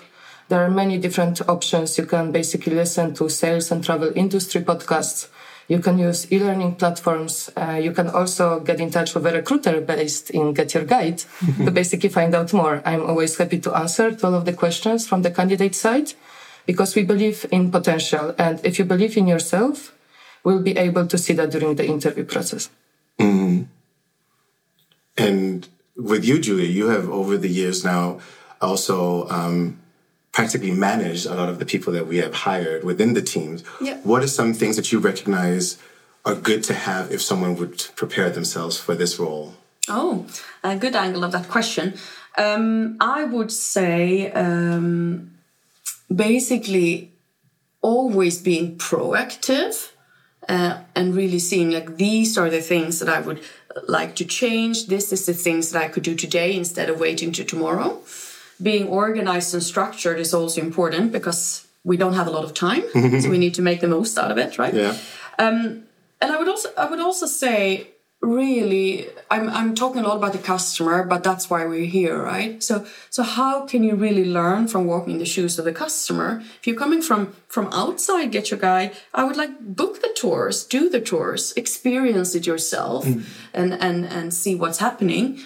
There 0.49 0.63
are 0.63 0.69
many 0.69 0.97
different 0.97 1.47
options. 1.47 1.97
You 1.97 2.05
can 2.05 2.31
basically 2.31 2.73
listen 2.73 3.13
to 3.15 3.29
sales 3.29 3.71
and 3.71 3.83
travel 3.83 4.11
industry 4.15 4.61
podcasts. 4.61 5.29
You 5.67 5.77
can 5.77 5.99
use 5.99 6.31
e-learning 6.31 6.75
platforms. 6.75 7.51
Uh, 7.55 7.79
you 7.81 7.91
can 7.91 8.09
also 8.09 8.59
get 8.59 8.79
in 8.79 8.89
touch 8.89 9.13
with 9.13 9.27
a 9.27 9.31
recruiter 9.31 9.79
based 9.81 10.31
in 10.31 10.53
Get 10.53 10.73
Your 10.73 10.85
Guide 10.85 11.19
to 11.63 11.69
basically 11.69 12.09
find 12.09 12.33
out 12.33 12.51
more. 12.51 12.81
I'm 12.83 13.05
always 13.05 13.37
happy 13.37 13.59
to 13.59 13.77
answer 13.77 14.11
to 14.11 14.25
all 14.25 14.33
of 14.33 14.45
the 14.45 14.53
questions 14.53 15.07
from 15.07 15.21
the 15.21 15.29
candidate 15.29 15.75
side 15.75 16.13
because 16.65 16.95
we 16.95 17.03
believe 17.03 17.45
in 17.51 17.69
potential. 17.69 18.33
And 18.39 18.59
if 18.65 18.79
you 18.79 18.85
believe 18.85 19.15
in 19.15 19.27
yourself, 19.27 19.93
we'll 20.43 20.63
be 20.63 20.75
able 20.75 21.05
to 21.05 21.17
see 21.19 21.33
that 21.33 21.51
during 21.51 21.75
the 21.75 21.85
interview 21.85 22.25
process. 22.25 22.71
Mm-hmm. 23.19 23.63
And 25.17 25.67
with 25.99 26.25
you, 26.25 26.39
Julia, 26.39 26.67
you 26.67 26.87
have 26.89 27.09
over 27.09 27.37
the 27.37 27.49
years 27.49 27.83
now 27.83 28.19
also 28.61 29.27
um, 29.29 29.79
practically 30.31 30.71
managed 30.71 31.25
a 31.25 31.35
lot 31.35 31.49
of 31.49 31.59
the 31.59 31.65
people 31.65 31.93
that 31.93 32.07
we 32.07 32.17
have 32.17 32.33
hired 32.33 32.83
within 32.83 33.13
the 33.13 33.21
teams. 33.21 33.63
Yeah. 33.81 33.97
What 34.03 34.23
are 34.23 34.27
some 34.27 34.53
things 34.53 34.75
that 34.75 34.91
you 34.91 34.99
recognize 34.99 35.77
are 36.25 36.35
good 36.35 36.63
to 36.65 36.73
have 36.73 37.11
if 37.11 37.21
someone 37.21 37.55
would 37.57 37.87
prepare 37.95 38.29
themselves 38.29 38.77
for 38.77 38.95
this 38.95 39.19
role? 39.19 39.55
Oh, 39.87 40.27
a 40.63 40.75
good 40.75 40.95
angle 40.95 41.23
of 41.23 41.31
that 41.31 41.49
question. 41.49 41.95
Um, 42.37 42.97
I 43.01 43.23
would 43.23 43.51
say 43.51 44.31
um, 44.31 45.31
basically 46.13 47.11
always 47.81 48.41
being 48.41 48.77
proactive 48.77 49.91
uh, 50.49 50.79
and 50.95 51.15
really 51.15 51.39
seeing 51.39 51.71
like 51.71 51.97
these 51.97 52.37
are 52.37 52.49
the 52.49 52.61
things 52.61 52.99
that 52.99 53.07
I 53.07 53.21
would 53.21 53.41
like 53.87 54.15
to 54.15 54.25
change. 54.25 54.87
This 54.87 55.13
is 55.13 55.25
the 55.25 55.33
things 55.33 55.71
that 55.71 55.81
I 55.81 55.87
could 55.87 56.03
do 56.03 56.15
today 56.15 56.57
instead 56.57 56.89
of 56.89 56.99
waiting 56.99 57.31
to 57.33 57.43
tomorrow. 57.43 58.01
Being 58.61 58.87
organized 58.87 59.53
and 59.53 59.63
structured 59.63 60.19
is 60.19 60.33
also 60.33 60.59
important 60.59 61.11
because 61.11 61.67
we 61.83 61.95
don't 61.95 62.13
have 62.13 62.27
a 62.27 62.31
lot 62.31 62.43
of 62.43 62.53
time, 62.53 62.83
so 63.21 63.29
we 63.29 63.37
need 63.37 63.53
to 63.53 63.61
make 63.61 63.79
the 63.79 63.87
most 63.87 64.17
out 64.17 64.31
of 64.31 64.37
it, 64.37 64.57
right? 64.57 64.73
Yeah. 64.73 64.97
Um, 65.37 65.83
and 66.21 66.33
I 66.33 66.37
would 66.37 66.49
also 66.49 66.69
I 66.77 66.89
would 66.89 66.99
also 66.99 67.25
say 67.25 67.91
really 68.21 69.07
I'm 69.31 69.49
I'm 69.49 69.75
talking 69.75 70.03
a 70.03 70.07
lot 70.07 70.17
about 70.17 70.33
the 70.33 70.39
customer, 70.39 71.03
but 71.03 71.23
that's 71.23 71.49
why 71.49 71.65
we're 71.65 71.85
here, 71.85 72.21
right? 72.21 72.61
So 72.61 72.85
so 73.09 73.23
how 73.23 73.65
can 73.65 73.83
you 73.83 73.95
really 73.95 74.25
learn 74.25 74.67
from 74.67 74.85
walking 74.85 75.13
in 75.13 75.19
the 75.19 75.25
shoes 75.25 75.57
of 75.57 75.65
the 75.65 75.71
customer? 75.71 76.41
If 76.59 76.67
you're 76.67 76.75
coming 76.75 77.01
from 77.01 77.33
from 77.47 77.67
outside 77.71 78.31
Get 78.31 78.51
Your 78.51 78.59
Guide, 78.59 78.95
I 79.13 79.23
would 79.23 79.37
like 79.37 79.59
book 79.59 80.01
the 80.01 80.13
tours, 80.15 80.63
do 80.65 80.89
the 80.89 81.01
tours, 81.01 81.53
experience 81.55 82.35
it 82.35 82.45
yourself 82.45 83.05
and 83.53 83.73
and 83.73 84.05
and 84.05 84.33
see 84.33 84.55
what's 84.55 84.79
happening. 84.79 85.39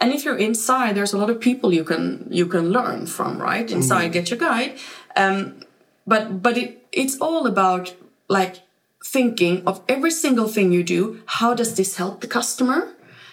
And 0.00 0.12
if 0.12 0.24
you're 0.24 0.38
inside, 0.38 0.94
there's 0.94 1.12
a 1.12 1.18
lot 1.18 1.30
of 1.30 1.40
people 1.40 1.72
you 1.72 1.84
can 1.84 2.28
you 2.30 2.46
can 2.46 2.70
learn 2.70 3.06
from, 3.06 3.40
right? 3.40 3.68
Inside 3.70 4.12
Get 4.12 4.30
Your 4.30 4.38
Guide. 4.38 4.78
Um, 5.16 5.62
but 6.06 6.42
but 6.42 6.56
it 6.58 6.86
it's 6.92 7.18
all 7.20 7.46
about 7.46 7.94
like 8.28 8.56
thinking 9.04 9.66
of 9.66 9.80
every 9.88 10.10
single 10.10 10.48
thing 10.48 10.72
you 10.72 10.82
do 10.82 11.20
how 11.26 11.54
does 11.54 11.74
this 11.76 11.96
help 11.96 12.20
the 12.20 12.26
customer? 12.26 12.88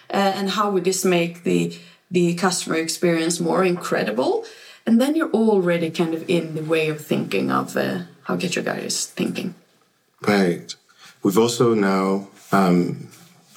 Uh, 0.10 0.34
and 0.36 0.52
how 0.52 0.70
would 0.70 0.84
this 0.84 1.04
make 1.04 1.44
the 1.44 1.78
the 2.12 2.36
customer 2.36 2.76
experience 2.76 3.40
more 3.40 3.64
incredible? 3.64 4.46
And 4.86 5.02
then 5.02 5.16
you're 5.16 5.32
already 5.32 5.90
kind 5.90 6.14
of 6.14 6.30
in 6.30 6.54
the 6.54 6.62
way 6.62 6.90
of 6.90 7.04
thinking 7.04 7.52
of 7.52 7.76
uh, 7.76 8.02
how 8.24 8.36
get 8.36 8.56
your 8.56 8.64
guys 8.64 9.08
thinking. 9.08 9.56
Right. 10.22 10.76
We've 11.24 11.38
also 11.40 11.74
now, 11.74 12.28
um, 12.52 13.08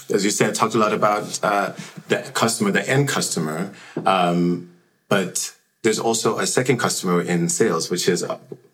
as 0.08 0.24
you 0.24 0.30
said, 0.30 0.54
talked 0.54 0.74
a 0.74 0.78
lot 0.78 0.94
about 0.94 1.38
uh, 1.42 1.72
the 2.08 2.30
customer, 2.32 2.70
the 2.70 2.88
end 2.88 3.08
customer, 3.08 3.74
um, 4.06 4.70
but 5.08 5.54
there's 5.88 5.98
also 6.10 6.38
a 6.38 6.46
second 6.46 6.76
customer 6.76 7.22
in 7.22 7.48
sales, 7.48 7.90
which 7.90 8.08
is 8.14 8.20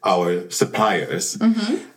our 0.03 0.51
suppliers. 0.51 1.39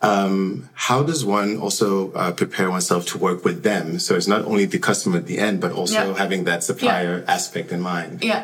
Um, 0.02 0.70
how 0.88 1.02
does 1.02 1.26
one 1.26 1.58
also 1.58 2.12
uh, 2.14 2.32
prepare 2.34 2.70
oneself 2.70 3.08
to 3.12 3.18
work 3.18 3.44
with 3.44 3.64
them? 3.64 3.98
So 3.98 4.16
it's 4.16 4.28
not 4.28 4.46
only 4.46 4.66
the 4.66 4.78
customer 4.78 5.18
at 5.18 5.26
the 5.26 5.40
end, 5.40 5.60
but 5.60 5.72
also 5.72 6.04
Yeah. 6.10 6.18
having 6.24 6.42
that 6.46 6.64
supplier 6.70 7.16
aspect 7.28 7.72
in 7.72 7.82
mind. 7.82 8.24
Yeah. 8.32 8.44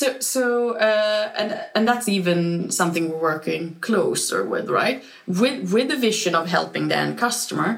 So 0.00 0.06
so 0.34 0.42
uh, 0.88 1.24
and 1.40 1.48
and 1.74 1.82
that's 1.88 2.06
even 2.18 2.70
something 2.80 3.02
we're 3.10 3.24
working 3.34 3.62
closer 3.88 4.40
with, 4.52 4.66
right? 4.82 4.98
With 5.40 5.72
with 5.74 5.86
the 5.92 5.98
vision 6.08 6.34
of 6.40 6.44
helping 6.56 6.88
the 6.90 6.96
end 7.04 7.12
customer. 7.26 7.70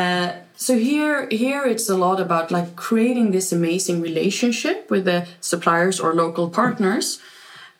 Uh, 0.00 0.28
so 0.66 0.72
here 0.88 1.16
here 1.44 1.62
it's 1.72 1.88
a 1.96 1.98
lot 2.06 2.18
about 2.26 2.46
like 2.56 2.68
creating 2.88 3.32
this 3.36 3.52
amazing 3.52 3.98
relationship 4.08 4.76
with 4.92 5.04
the 5.10 5.20
suppliers 5.40 5.96
or 6.04 6.10
local 6.24 6.46
partners, 6.62 7.06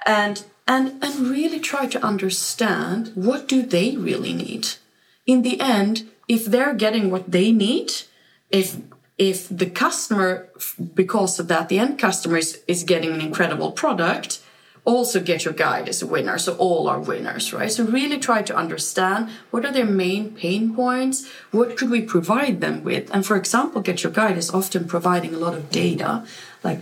and 0.06 0.44
and 0.66 1.02
and 1.02 1.28
really 1.28 1.60
try 1.60 1.86
to 1.86 2.04
understand 2.04 3.12
what 3.14 3.48
do 3.48 3.62
they 3.62 3.96
really 3.96 4.32
need. 4.32 4.68
In 5.26 5.42
the 5.42 5.60
end, 5.60 6.08
if 6.28 6.44
they're 6.44 6.74
getting 6.74 7.10
what 7.10 7.30
they 7.30 7.52
need, 7.52 7.92
if 8.50 8.76
if 9.18 9.48
the 9.48 9.68
customer 9.68 10.48
because 10.94 11.38
of 11.38 11.48
that 11.48 11.68
the 11.68 11.78
end 11.78 11.98
customer 11.98 12.38
is, 12.38 12.62
is 12.66 12.84
getting 12.84 13.12
an 13.12 13.20
incredible 13.20 13.70
product 13.70 14.40
also 14.86 15.20
get 15.20 15.44
your 15.44 15.52
guide 15.52 15.90
as 15.90 16.00
a 16.00 16.06
winner. 16.06 16.38
So 16.38 16.56
all 16.56 16.88
are 16.88 16.98
winners 16.98 17.52
right? 17.52 17.70
So 17.70 17.84
really 17.84 18.18
try 18.18 18.42
to 18.42 18.56
understand 18.56 19.28
what 19.50 19.66
are 19.66 19.72
their 19.72 19.84
main 19.84 20.34
pain 20.34 20.74
points 20.74 21.28
what 21.50 21.76
could 21.76 21.90
we 21.90 22.00
provide 22.00 22.60
them 22.60 22.82
with? 22.82 23.14
And 23.14 23.26
for 23.26 23.36
example 23.36 23.82
get 23.82 24.02
your 24.02 24.12
guide 24.12 24.38
is 24.38 24.50
often 24.50 24.86
providing 24.86 25.34
a 25.34 25.38
lot 25.38 25.54
of 25.54 25.70
data 25.70 26.24
like 26.64 26.80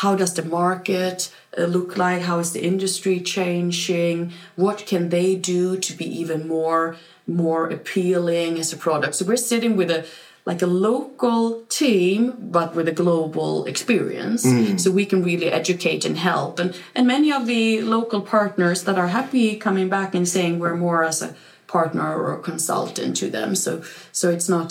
how 0.00 0.14
does 0.14 0.34
the 0.34 0.44
market 0.44 1.32
uh, 1.56 1.62
look 1.62 1.96
like? 1.96 2.20
How 2.22 2.38
is 2.38 2.52
the 2.52 2.62
industry 2.62 3.18
changing? 3.18 4.32
What 4.54 4.84
can 4.86 5.08
they 5.08 5.36
do 5.36 5.78
to 5.78 5.92
be 5.94 6.04
even 6.20 6.46
more 6.46 6.96
more 7.26 7.64
appealing 7.68 8.58
as 8.58 8.72
a 8.72 8.76
product? 8.76 9.14
So 9.14 9.24
we're 9.24 9.48
sitting 9.52 9.74
with 9.74 9.90
a 9.90 10.04
like 10.44 10.62
a 10.62 10.66
local 10.66 11.62
team 11.80 12.34
but 12.56 12.74
with 12.76 12.88
a 12.88 12.92
global 12.92 13.64
experience. 13.64 14.44
So 14.82 14.90
we 14.90 15.06
can 15.06 15.22
really 15.22 15.50
educate 15.60 16.04
and 16.04 16.18
help. 16.18 16.58
And 16.58 16.70
and 16.94 17.06
many 17.06 17.32
of 17.32 17.46
the 17.46 17.80
local 17.80 18.20
partners 18.20 18.84
that 18.84 18.98
are 18.98 19.08
happy 19.08 19.56
coming 19.56 19.88
back 19.88 20.14
and 20.14 20.28
saying 20.28 20.58
we're 20.58 20.76
more 20.76 21.04
as 21.04 21.22
a 21.22 21.34
partner 21.66 22.08
or 22.20 22.34
a 22.34 22.42
consultant 22.50 23.16
to 23.20 23.30
them. 23.30 23.54
So 23.54 23.82
so 24.12 24.30
it's 24.30 24.48
not 24.48 24.68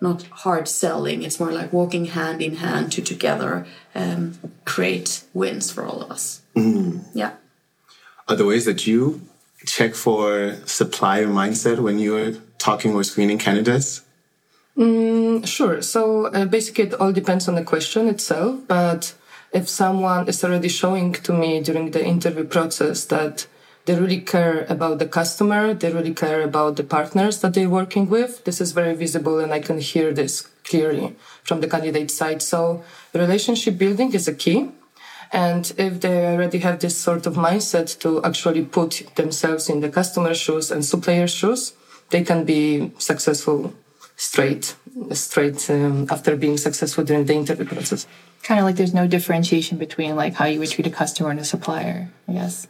not 0.00 0.22
hard 0.44 0.66
selling 0.68 1.22
it's 1.22 1.40
more 1.40 1.52
like 1.52 1.72
walking 1.72 2.06
hand 2.06 2.40
in 2.42 2.56
hand 2.56 2.92
to 2.92 3.02
together 3.02 3.66
um, 3.94 4.38
create 4.64 5.24
wins 5.34 5.70
for 5.70 5.84
all 5.84 6.02
of 6.02 6.10
us 6.10 6.42
yeah 7.14 7.32
Are 8.28 8.36
there 8.36 8.46
ways 8.46 8.66
that 8.66 8.86
you 8.86 9.22
check 9.64 9.94
for 9.94 10.56
supplier 10.66 11.26
mindset 11.26 11.78
when 11.78 11.98
you're 11.98 12.32
talking 12.58 12.94
or 12.94 13.02
screening 13.02 13.38
candidates? 13.38 14.02
Sure. 15.44 15.82
So 15.82 16.26
uh, 16.26 16.44
basically, 16.44 16.84
it 16.84 16.94
all 16.94 17.12
depends 17.12 17.48
on 17.48 17.54
the 17.54 17.64
question 17.64 18.06
itself. 18.06 18.60
But 18.68 19.14
if 19.52 19.68
someone 19.68 20.28
is 20.28 20.44
already 20.44 20.68
showing 20.68 21.14
to 21.14 21.32
me 21.32 21.60
during 21.60 21.90
the 21.90 22.04
interview 22.04 22.44
process 22.44 23.06
that 23.06 23.46
they 23.88 23.98
really 23.98 24.20
care 24.20 24.66
about 24.68 24.98
the 24.98 25.06
customer, 25.06 25.72
they 25.72 25.90
really 25.90 26.12
care 26.12 26.42
about 26.42 26.76
the 26.76 26.84
partners 26.84 27.40
that 27.40 27.54
they're 27.54 27.70
working 27.70 28.06
with, 28.10 28.44
this 28.44 28.60
is 28.60 28.72
very 28.72 28.94
visible, 28.94 29.38
and 29.38 29.50
I 29.50 29.60
can 29.60 29.78
hear 29.78 30.12
this 30.12 30.42
clearly 30.62 31.16
from 31.42 31.62
the 31.62 31.68
candidate 31.68 32.10
side. 32.10 32.42
So 32.42 32.84
relationship 33.14 33.78
building 33.78 34.12
is 34.12 34.28
a 34.28 34.34
key. 34.34 34.68
And 35.32 35.72
if 35.78 36.02
they 36.02 36.26
already 36.26 36.58
have 36.58 36.80
this 36.80 36.98
sort 36.98 37.24
of 37.26 37.34
mindset 37.36 37.98
to 38.00 38.22
actually 38.24 38.64
put 38.66 38.90
themselves 39.16 39.70
in 39.70 39.80
the 39.80 39.88
customer 39.88 40.34
shoes 40.34 40.70
and 40.70 40.84
supplier 40.84 41.26
shoes, 41.26 41.72
they 42.10 42.22
can 42.22 42.44
be 42.44 42.92
successful 42.98 43.72
straight, 44.16 44.76
straight 45.12 45.70
um, 45.70 46.06
after 46.10 46.36
being 46.36 46.58
successful 46.58 47.04
during 47.04 47.24
the 47.24 47.34
interview 47.34 47.64
process. 47.64 48.06
Kind 48.42 48.60
of 48.60 48.66
like 48.66 48.76
there's 48.76 48.94
no 48.94 49.06
differentiation 49.06 49.78
between 49.78 50.14
like 50.14 50.34
how 50.34 50.44
you 50.44 50.58
would 50.58 50.70
treat 50.70 50.86
a 50.86 50.90
customer 50.90 51.30
and 51.30 51.40
a 51.40 51.44
supplier, 51.44 52.10
I 52.28 52.32
guess. 52.32 52.66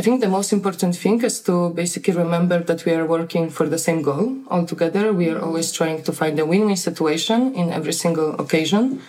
I 0.00 0.02
think 0.02 0.22
the 0.22 0.30
most 0.30 0.50
important 0.50 0.96
thing 0.96 1.22
is 1.22 1.42
to 1.42 1.68
basically 1.74 2.14
remember 2.14 2.60
that 2.60 2.86
we 2.86 2.92
are 2.92 3.04
working 3.04 3.50
for 3.50 3.66
the 3.68 3.76
same 3.76 4.00
goal. 4.00 4.34
All 4.48 4.64
together. 4.64 5.12
We 5.12 5.28
are 5.28 5.38
always 5.38 5.72
trying 5.72 6.02
to 6.04 6.12
find 6.20 6.38
a 6.38 6.46
win-win 6.46 6.78
situation 6.78 7.54
in 7.54 7.70
every 7.70 7.92
single 7.92 8.30
occasion. 8.40 9.02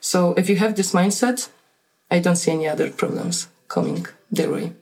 So 0.00 0.32
if 0.40 0.48
you 0.48 0.56
have 0.56 0.76
this 0.76 0.94
mindset, 0.94 1.50
I 2.10 2.20
don't 2.20 2.36
see 2.36 2.52
any 2.52 2.66
other 2.66 2.88
problems 2.90 3.48
coming 3.68 4.06
their 4.32 4.50
way. 4.56 4.72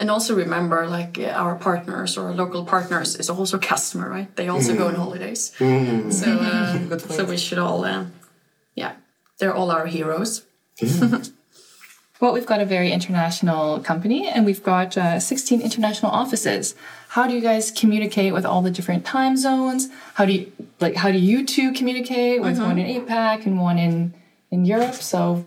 and 0.00 0.10
also 0.10 0.32
remember 0.44 0.80
like 0.98 1.14
uh, 1.18 1.42
our 1.42 1.54
partners 1.68 2.16
or 2.20 2.26
local 2.42 2.64
partners 2.74 3.10
is 3.22 3.28
also 3.30 3.58
customer 3.72 4.08
right? 4.16 4.30
They 4.38 4.48
also 4.48 4.72
go 4.82 4.86
on 4.88 4.96
holidays. 5.04 5.42
So 6.20 6.28
uh, 6.48 6.98
so 7.16 7.20
we 7.32 7.36
should 7.44 7.60
all 7.66 7.80
uh, 7.84 8.04
yeah 8.82 8.92
they're 9.38 9.56
all 9.58 9.70
our 9.76 9.86
heroes 9.96 10.30
Well, 12.22 12.32
we've 12.32 12.46
got 12.46 12.60
a 12.60 12.64
very 12.64 12.92
international 12.92 13.80
company 13.80 14.28
and 14.28 14.46
we've 14.46 14.62
got 14.62 14.96
uh, 14.96 15.18
16 15.18 15.60
international 15.60 16.12
offices. 16.12 16.76
How 17.08 17.26
do 17.26 17.34
you 17.34 17.40
guys 17.40 17.72
communicate 17.72 18.32
with 18.32 18.46
all 18.46 18.62
the 18.62 18.70
different 18.70 19.04
time 19.04 19.36
zones? 19.36 19.88
How 20.14 20.26
do 20.26 20.32
you 20.32 20.52
like 20.78 20.94
how 20.94 21.10
do 21.10 21.18
you 21.18 21.44
two 21.44 21.72
communicate 21.72 22.40
with 22.40 22.60
one 22.60 22.78
in 22.78 22.86
APAC 22.94 23.44
and 23.44 23.60
one 23.60 23.76
in 23.76 24.14
in 24.52 24.64
Europe? 24.64 24.94
So 24.94 25.44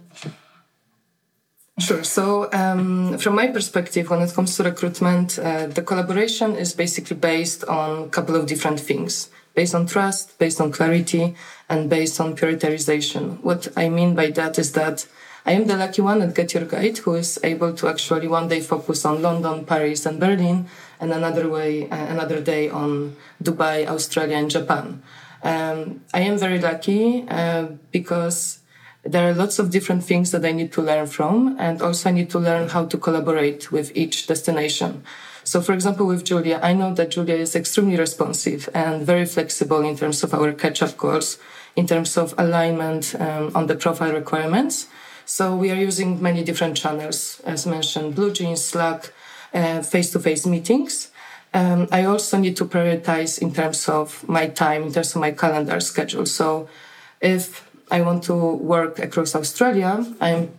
Sure. 1.79 2.03
So, 2.03 2.49
um, 2.51 3.17
from 3.17 3.35
my 3.35 3.47
perspective, 3.47 4.09
when 4.09 4.21
it 4.21 4.33
comes 4.33 4.55
to 4.55 4.63
recruitment, 4.63 5.39
uh, 5.39 5.67
the 5.67 5.81
collaboration 5.81 6.55
is 6.55 6.73
basically 6.73 7.17
based 7.17 7.63
on 7.65 8.03
a 8.03 8.09
couple 8.09 8.35
of 8.35 8.47
different 8.47 8.79
things 8.81 9.29
based 9.55 9.73
on 9.73 9.85
trust, 9.85 10.37
based 10.37 10.59
on 10.59 10.71
clarity, 10.71 11.35
and 11.69 11.89
based 11.89 12.19
on 12.19 12.35
prioritization. 12.35 13.41
What 13.41 13.69
I 13.77 13.87
mean 13.87 14.13
by 14.13 14.31
that 14.31 14.59
is 14.59 14.73
that 14.73 15.07
I 15.47 15.51
am 15.51 15.67
the 15.67 15.77
lucky 15.77 16.01
one 16.01 16.23
at 16.23 16.33
Get 16.33 16.55
Your 16.55 16.65
Guide 16.65 16.97
who 16.97 17.13
is 17.13 17.39
able 17.43 17.71
to 17.73 17.87
actually 17.87 18.27
one 18.27 18.47
day 18.47 18.61
focus 18.61 19.05
on 19.05 19.21
London, 19.21 19.63
Paris, 19.63 20.07
and 20.07 20.19
Berlin, 20.19 20.67
and 20.99 21.11
another 21.13 21.47
way, 21.47 21.87
uh, 21.87 21.95
another 21.95 22.41
day 22.41 22.67
on 22.67 23.15
Dubai, 23.43 23.85
Australia, 23.87 24.37
and 24.37 24.49
Japan. 24.49 25.03
Um, 25.43 26.01
I 26.15 26.21
am 26.21 26.39
very 26.39 26.59
lucky 26.59 27.25
uh, 27.29 27.67
because 27.91 28.61
there 29.03 29.29
are 29.29 29.35
lots 29.35 29.59
of 29.59 29.69
different 29.69 30.03
things 30.03 30.31
that 30.31 30.43
I 30.43 30.51
need 30.51 30.73
to 30.73 30.81
learn 30.81 31.05
from, 31.05 31.55
and 31.59 31.79
also 31.79 32.09
I 32.09 32.13
need 32.13 32.31
to 32.31 32.39
learn 32.39 32.69
how 32.69 32.85
to 32.85 32.97
collaborate 32.97 33.71
with 33.71 33.95
each 33.95 34.25
destination. 34.25 35.03
So, 35.43 35.61
for 35.61 35.73
example, 35.73 36.07
with 36.07 36.25
Julia, 36.25 36.59
I 36.63 36.73
know 36.73 36.91
that 36.95 37.11
Julia 37.11 37.35
is 37.35 37.55
extremely 37.55 37.97
responsive 37.97 38.67
and 38.73 39.05
very 39.05 39.27
flexible 39.27 39.81
in 39.81 39.95
terms 39.95 40.23
of 40.23 40.33
our 40.33 40.53
catch-up 40.53 40.97
calls, 40.97 41.37
in 41.75 41.85
terms 41.85 42.17
of 42.17 42.33
alignment 42.35 43.13
um, 43.19 43.51
on 43.53 43.67
the 43.67 43.75
profile 43.75 44.11
requirements. 44.11 44.87
So 45.25 45.55
we 45.55 45.71
are 45.71 45.75
using 45.75 46.21
many 46.21 46.43
different 46.43 46.77
channels, 46.77 47.41
as 47.45 47.65
mentioned, 47.65 48.15
BlueJeans, 48.15 48.59
Slack, 48.59 49.11
uh, 49.53 49.81
face-to-face 49.81 50.45
meetings. 50.45 51.09
Um, 51.53 51.87
I 51.91 52.05
also 52.05 52.37
need 52.37 52.57
to 52.57 52.65
prioritize 52.65 53.41
in 53.41 53.53
terms 53.53 53.89
of 53.89 54.27
my 54.27 54.47
time, 54.47 54.83
in 54.83 54.91
terms 54.93 55.15
of 55.15 55.21
my 55.21 55.31
calendar 55.31 55.79
schedule. 55.79 56.25
So 56.25 56.67
if 57.21 57.67
I 57.89 58.01
want 58.01 58.23
to 58.25 58.35
work 58.35 58.99
across 58.99 59.35
Australia, 59.35 60.05
I'm 60.19 60.51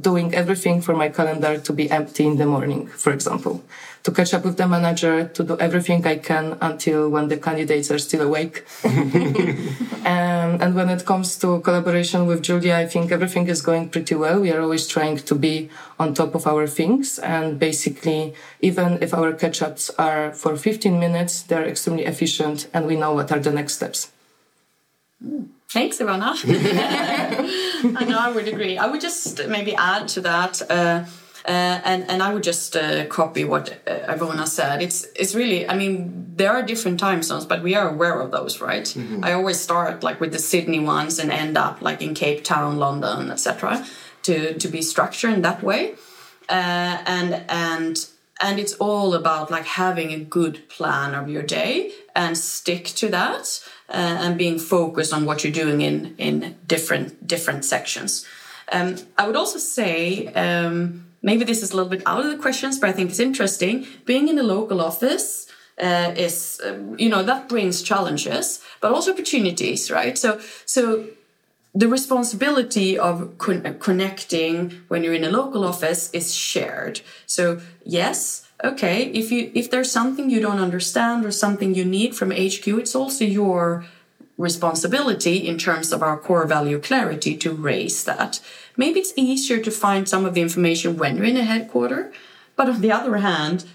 doing 0.00 0.34
everything 0.34 0.80
for 0.80 0.94
my 0.94 1.08
calendar 1.08 1.58
to 1.58 1.72
be 1.72 1.90
empty 1.90 2.26
in 2.26 2.36
the 2.36 2.46
morning, 2.46 2.86
for 2.86 3.12
example, 3.12 3.64
to 4.02 4.12
catch 4.12 4.32
up 4.34 4.44
with 4.44 4.56
the 4.56 4.66
manager, 4.66 5.28
to 5.28 5.42
do 5.42 5.58
everything 5.58 6.06
I 6.06 6.16
can 6.16 6.56
until 6.60 7.08
when 7.08 7.28
the 7.28 7.36
candidates 7.36 7.90
are 7.90 7.98
still 7.98 8.22
awake. 8.22 8.64
um, 8.84 10.52
and 10.62 10.74
when 10.74 10.88
it 10.90 11.04
comes 11.04 11.38
to 11.38 11.60
collaboration 11.60 12.26
with 12.26 12.42
Julia, 12.42 12.76
I 12.76 12.86
think 12.86 13.10
everything 13.10 13.48
is 13.48 13.62
going 13.62 13.88
pretty 13.88 14.14
well. 14.14 14.40
We 14.40 14.52
are 14.52 14.60
always 14.60 14.86
trying 14.86 15.18
to 15.18 15.34
be 15.34 15.70
on 15.98 16.14
top 16.14 16.34
of 16.34 16.46
our 16.46 16.66
things. 16.66 17.18
And 17.18 17.58
basically, 17.58 18.34
even 18.60 19.02
if 19.02 19.12
our 19.12 19.32
catch 19.32 19.62
ups 19.62 19.90
are 19.98 20.32
for 20.32 20.56
15 20.56 21.00
minutes, 21.00 21.42
they're 21.42 21.66
extremely 21.66 22.04
efficient 22.04 22.68
and 22.72 22.86
we 22.86 22.96
know 22.96 23.12
what 23.12 23.32
are 23.32 23.40
the 23.40 23.52
next 23.52 23.74
steps. 23.74 24.12
Mm. 25.24 25.55
Thanks, 25.76 25.98
Ivana. 25.98 26.32
I 28.00 28.04
know 28.06 28.18
I 28.18 28.30
would 28.32 28.48
agree. 28.48 28.78
I 28.78 28.86
would 28.86 29.02
just 29.02 29.46
maybe 29.46 29.74
add 29.74 30.08
to 30.14 30.22
that. 30.22 30.62
Uh, 30.70 31.04
uh, 31.46 31.80
and 31.90 32.10
and 32.10 32.22
I 32.22 32.32
would 32.32 32.42
just 32.42 32.74
uh, 32.76 33.04
copy 33.08 33.44
what 33.44 33.66
uh, 33.86 34.14
Ivana 34.14 34.46
said. 34.48 34.80
It's 34.80 35.06
it's 35.14 35.34
really. 35.34 35.68
I 35.68 35.76
mean, 35.76 36.32
there 36.34 36.52
are 36.52 36.62
different 36.62 36.98
time 36.98 37.22
zones, 37.22 37.44
but 37.44 37.62
we 37.62 37.74
are 37.74 37.90
aware 37.90 38.18
of 38.22 38.30
those, 38.30 38.58
right? 38.62 38.86
Mm-hmm. 38.86 39.22
I 39.22 39.34
always 39.34 39.60
start 39.60 40.02
like 40.02 40.18
with 40.18 40.32
the 40.32 40.38
Sydney 40.38 40.80
ones 40.80 41.18
and 41.18 41.30
end 41.30 41.58
up 41.58 41.82
like 41.82 42.00
in 42.00 42.14
Cape 42.14 42.42
Town, 42.42 42.78
London, 42.78 43.30
etc. 43.30 43.84
To 44.22 44.54
to 44.54 44.68
be 44.68 44.80
structured 44.80 45.34
in 45.34 45.42
that 45.42 45.62
way, 45.62 45.94
uh, 46.48 46.96
and 47.16 47.44
and 47.50 47.96
and 48.40 48.58
it's 48.58 48.74
all 48.74 49.14
about 49.14 49.50
like 49.50 49.64
having 49.64 50.12
a 50.12 50.18
good 50.18 50.68
plan 50.68 51.14
of 51.14 51.28
your 51.28 51.42
day 51.42 51.92
and 52.14 52.36
stick 52.36 52.84
to 52.86 53.08
that 53.08 53.64
uh, 53.88 53.92
and 53.92 54.36
being 54.36 54.58
focused 54.58 55.12
on 55.12 55.24
what 55.24 55.42
you're 55.42 55.52
doing 55.52 55.80
in 55.80 56.14
in 56.18 56.56
different 56.66 57.26
different 57.26 57.64
sections. 57.64 58.26
Um, 58.72 58.96
I 59.16 59.26
would 59.26 59.36
also 59.36 59.58
say 59.58 60.26
um, 60.28 61.06
maybe 61.22 61.44
this 61.44 61.62
is 61.62 61.70
a 61.70 61.76
little 61.76 61.90
bit 61.90 62.02
out 62.04 62.24
of 62.24 62.30
the 62.30 62.36
questions, 62.36 62.78
but 62.78 62.90
I 62.90 62.92
think 62.92 63.10
it's 63.10 63.20
interesting. 63.20 63.86
Being 64.04 64.28
in 64.28 64.38
a 64.38 64.42
local 64.42 64.80
office 64.80 65.46
uh, 65.80 66.12
is 66.16 66.60
um, 66.64 66.98
you 66.98 67.08
know 67.08 67.22
that 67.22 67.48
brings 67.48 67.82
challenges, 67.82 68.60
but 68.80 68.92
also 68.92 69.12
opportunities, 69.12 69.90
right? 69.90 70.18
So 70.18 70.40
so 70.64 71.06
the 71.76 71.88
responsibility 71.88 72.98
of 72.98 73.36
con- 73.36 73.76
connecting 73.78 74.80
when 74.88 75.04
you're 75.04 75.12
in 75.20 75.24
a 75.24 75.30
local 75.30 75.62
office 75.64 76.10
is 76.12 76.34
shared. 76.34 77.02
So 77.26 77.60
yes 77.84 78.46
okay 78.64 79.04
if 79.12 79.30
you 79.30 79.50
if 79.54 79.70
there's 79.70 79.92
something 79.92 80.30
you 80.30 80.40
don't 80.40 80.60
understand 80.60 81.26
or 81.26 81.30
something 81.30 81.74
you 81.74 81.84
need 81.84 82.16
from 82.16 82.30
hq 82.30 82.66
it's 82.66 82.94
also 82.94 83.24
your 83.24 83.84
responsibility 84.38 85.46
in 85.46 85.58
terms 85.58 85.92
of 85.92 86.02
our 86.02 86.16
core 86.16 86.46
value 86.46 86.80
clarity 86.80 87.36
to 87.36 87.52
raise 87.52 88.04
that 88.04 88.40
maybe 88.76 89.00
it's 89.00 89.12
easier 89.16 89.58
to 89.58 89.70
find 89.70 90.08
some 90.08 90.24
of 90.24 90.34
the 90.34 90.40
information 90.40 90.96
when 90.96 91.16
you're 91.16 91.26
in 91.26 91.36
a 91.36 91.44
headquarter 91.44 92.12
but 92.56 92.68
on 92.68 92.80
the 92.80 92.92
other 92.92 93.18
hand 93.18 93.66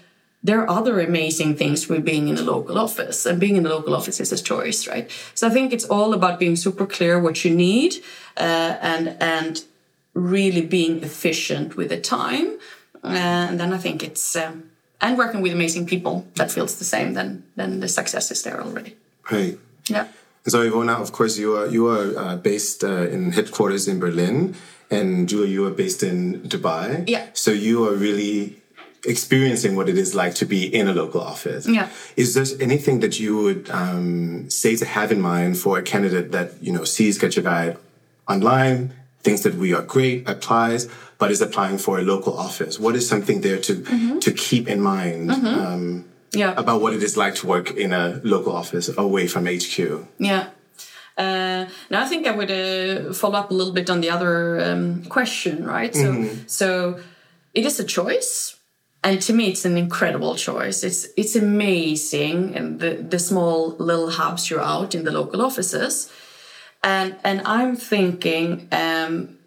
there 0.44 0.60
are 0.60 0.68
other 0.68 1.00
amazing 1.00 1.54
things 1.54 1.88
with 1.88 2.04
being 2.04 2.28
in 2.28 2.36
a 2.36 2.42
local 2.42 2.76
office 2.78 3.26
and 3.26 3.38
being 3.38 3.56
in 3.56 3.64
a 3.64 3.68
local 3.68 3.94
office 3.94 4.18
is 4.20 4.32
a 4.32 4.42
choice 4.42 4.86
right 4.86 5.10
so 5.34 5.46
i 5.46 5.50
think 5.50 5.72
it's 5.72 5.84
all 5.84 6.14
about 6.14 6.38
being 6.38 6.56
super 6.56 6.86
clear 6.86 7.20
what 7.20 7.44
you 7.44 7.54
need 7.54 7.94
uh, 8.36 8.76
and 8.80 9.16
and 9.20 9.64
really 10.14 10.64
being 10.78 11.02
efficient 11.02 11.76
with 11.76 11.88
the 11.88 12.00
time 12.00 12.58
uh, 13.04 13.48
and 13.48 13.58
then 13.60 13.72
i 13.72 13.78
think 13.78 14.02
it's 14.02 14.36
um, 14.36 14.70
and 15.02 15.18
working 15.18 15.42
with 15.42 15.52
amazing 15.52 15.84
people 15.84 16.24
that 16.36 16.50
feels 16.50 16.78
the 16.78 16.84
same, 16.84 17.12
then 17.14 17.42
then 17.56 17.80
the 17.80 17.88
success 17.88 18.30
is 18.30 18.42
there 18.42 18.62
already. 18.62 18.96
Right. 19.30 19.58
Yeah. 19.88 20.06
So 20.46 20.58
Ivona, 20.62 21.00
of 21.00 21.12
course, 21.12 21.36
you 21.36 21.56
are 21.56 21.66
you 21.66 21.88
are 21.88 22.16
uh, 22.16 22.36
based 22.36 22.84
uh, 22.84 23.08
in 23.10 23.32
headquarters 23.32 23.88
in 23.88 23.98
Berlin, 23.98 24.54
and 24.90 25.28
Julia, 25.28 25.50
you 25.50 25.66
are 25.66 25.74
based 25.74 26.02
in 26.02 26.40
Dubai. 26.42 27.08
Yeah. 27.08 27.26
So 27.34 27.50
you 27.50 27.84
are 27.86 27.94
really 27.94 28.61
experiencing 29.04 29.74
what 29.74 29.88
it 29.88 29.98
is 29.98 30.14
like 30.14 30.34
to 30.36 30.46
be 30.46 30.66
in 30.66 30.88
a 30.88 30.94
local 30.94 31.20
office. 31.20 31.66
Yeah. 31.68 31.88
Is 32.16 32.34
there 32.34 32.46
anything 32.60 33.00
that 33.00 33.18
you 33.18 33.36
would 33.36 33.70
um, 33.70 34.48
say 34.48 34.76
to 34.76 34.84
have 34.84 35.10
in 35.10 35.20
mind 35.20 35.58
for 35.58 35.78
a 35.78 35.82
candidate 35.82 36.32
that 36.32 36.62
you 36.62 36.72
know 36.72 36.84
sees 36.84 37.18
Get 37.18 37.36
Your 37.36 37.44
Guide 37.44 37.76
online, 38.28 38.94
thinks 39.20 39.42
that 39.42 39.54
we 39.54 39.74
are 39.74 39.82
great, 39.82 40.28
applies, 40.28 40.88
but 41.18 41.30
is 41.30 41.40
applying 41.40 41.78
for 41.78 41.98
a 41.98 42.02
local 42.02 42.36
office? 42.36 42.78
What 42.78 42.94
is 42.94 43.08
something 43.08 43.40
there 43.40 43.58
to 43.58 43.74
mm-hmm. 43.74 44.18
to 44.20 44.32
keep 44.32 44.68
in 44.68 44.80
mind 44.80 45.30
mm-hmm. 45.30 45.46
um, 45.46 46.04
yeah. 46.32 46.54
about 46.56 46.80
what 46.80 46.94
it 46.94 47.02
is 47.02 47.16
like 47.16 47.34
to 47.36 47.46
work 47.46 47.70
in 47.72 47.92
a 47.92 48.20
local 48.24 48.54
office 48.54 48.88
away 48.96 49.26
from 49.26 49.46
HQ? 49.46 50.06
Yeah. 50.18 50.50
Uh, 51.16 51.66
now 51.90 52.02
I 52.02 52.06
think 52.06 52.26
I 52.26 52.34
would 52.34 52.50
uh, 52.50 53.12
follow 53.12 53.38
up 53.38 53.50
a 53.50 53.54
little 53.54 53.72
bit 53.72 53.90
on 53.90 54.00
the 54.00 54.10
other 54.10 54.60
um, 54.60 55.04
question, 55.04 55.64
right? 55.64 55.94
So, 55.94 56.12
mm-hmm. 56.12 56.46
so 56.46 57.00
it 57.52 57.66
is 57.66 57.78
a 57.78 57.84
choice, 57.84 58.56
and 59.04 59.20
to 59.22 59.32
me, 59.32 59.48
it's 59.48 59.64
an 59.64 59.76
incredible 59.76 60.36
choice. 60.36 60.84
It's 60.84 61.08
it's 61.16 61.36
amazing, 61.36 62.54
and 62.56 62.80
the 62.80 62.94
the 62.96 63.18
small 63.18 63.76
little 63.78 64.10
hubs 64.10 64.48
you're 64.48 64.60
out 64.60 64.94
in 64.94 65.04
the 65.04 65.10
local 65.10 65.42
offices 65.42 66.10
and 66.82 67.16
and 67.24 67.42
i'm 67.44 67.76
thinking 67.76 68.68
um, 68.72 69.38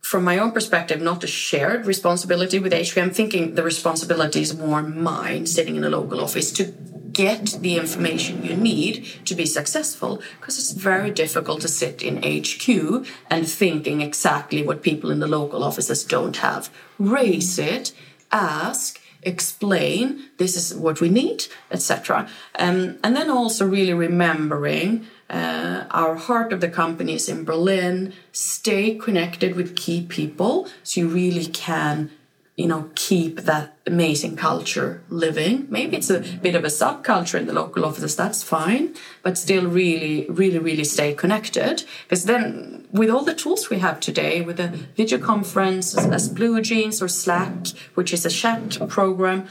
from 0.00 0.24
my 0.24 0.38
own 0.38 0.52
perspective 0.52 1.00
not 1.00 1.24
a 1.24 1.26
shared 1.26 1.86
responsibility 1.86 2.58
with 2.58 2.72
hq 2.72 2.96
i'm 2.96 3.10
thinking 3.10 3.54
the 3.54 3.62
responsibility 3.62 4.40
is 4.40 4.56
more 4.56 4.82
mine 4.82 5.46
sitting 5.46 5.76
in 5.76 5.84
a 5.84 5.90
local 5.90 6.20
office 6.20 6.52
to 6.52 6.72
get 7.12 7.58
the 7.60 7.76
information 7.76 8.44
you 8.44 8.56
need 8.56 9.04
to 9.24 9.34
be 9.36 9.46
successful 9.46 10.20
because 10.40 10.58
it's 10.58 10.72
very 10.72 11.10
difficult 11.10 11.60
to 11.60 11.68
sit 11.68 12.02
in 12.02 12.20
hq 12.22 13.06
and 13.30 13.48
thinking 13.48 14.00
exactly 14.00 14.62
what 14.62 14.82
people 14.82 15.10
in 15.10 15.20
the 15.20 15.26
local 15.26 15.62
offices 15.62 16.04
don't 16.04 16.38
have 16.38 16.70
raise 16.98 17.58
it 17.58 17.92
ask 18.30 19.00
explain 19.24 20.24
this 20.38 20.56
is 20.56 20.74
what 20.74 21.00
we 21.00 21.08
need 21.08 21.44
etc 21.70 22.28
um, 22.58 22.98
and 23.02 23.16
then 23.16 23.30
also 23.30 23.66
really 23.66 23.94
remembering 23.94 25.06
uh, 25.30 25.84
our 25.90 26.14
heart 26.16 26.52
of 26.52 26.60
the 26.60 26.68
company 26.68 27.14
is 27.14 27.28
in 27.28 27.44
Berlin. 27.44 28.12
Stay 28.32 28.94
connected 28.96 29.56
with 29.56 29.76
key 29.76 30.06
people 30.06 30.68
so 30.82 31.00
you 31.00 31.08
really 31.08 31.46
can, 31.46 32.10
you 32.56 32.68
know, 32.68 32.88
keep 32.94 33.40
that 33.40 33.76
amazing 33.86 34.36
culture 34.36 35.02
living. 35.08 35.66
Maybe 35.68 35.96
it's 35.96 36.10
a 36.10 36.20
bit 36.20 36.54
of 36.54 36.64
a 36.64 36.68
subculture 36.68 37.38
in 37.38 37.46
the 37.46 37.52
local 37.52 37.84
offices, 37.84 38.14
that's 38.14 38.42
fine, 38.42 38.94
but 39.24 39.36
still 39.36 39.66
really, 39.66 40.26
really, 40.28 40.58
really 40.58 40.84
stay 40.84 41.14
connected. 41.14 41.84
Because 42.04 42.24
then, 42.24 42.86
with 42.92 43.10
all 43.10 43.24
the 43.24 43.34
tools 43.34 43.70
we 43.70 43.80
have 43.80 43.98
today, 43.98 44.40
with 44.40 44.58
the 44.58 44.68
video 44.96 45.18
conference 45.18 45.96
as 45.98 46.32
BlueJeans 46.32 47.02
or 47.02 47.08
Slack, 47.08 47.68
which 47.94 48.12
is 48.12 48.24
a 48.24 48.30
chat 48.30 48.78
program, 48.88 49.48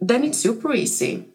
then 0.00 0.22
it's 0.22 0.38
super 0.38 0.72
easy 0.72 1.26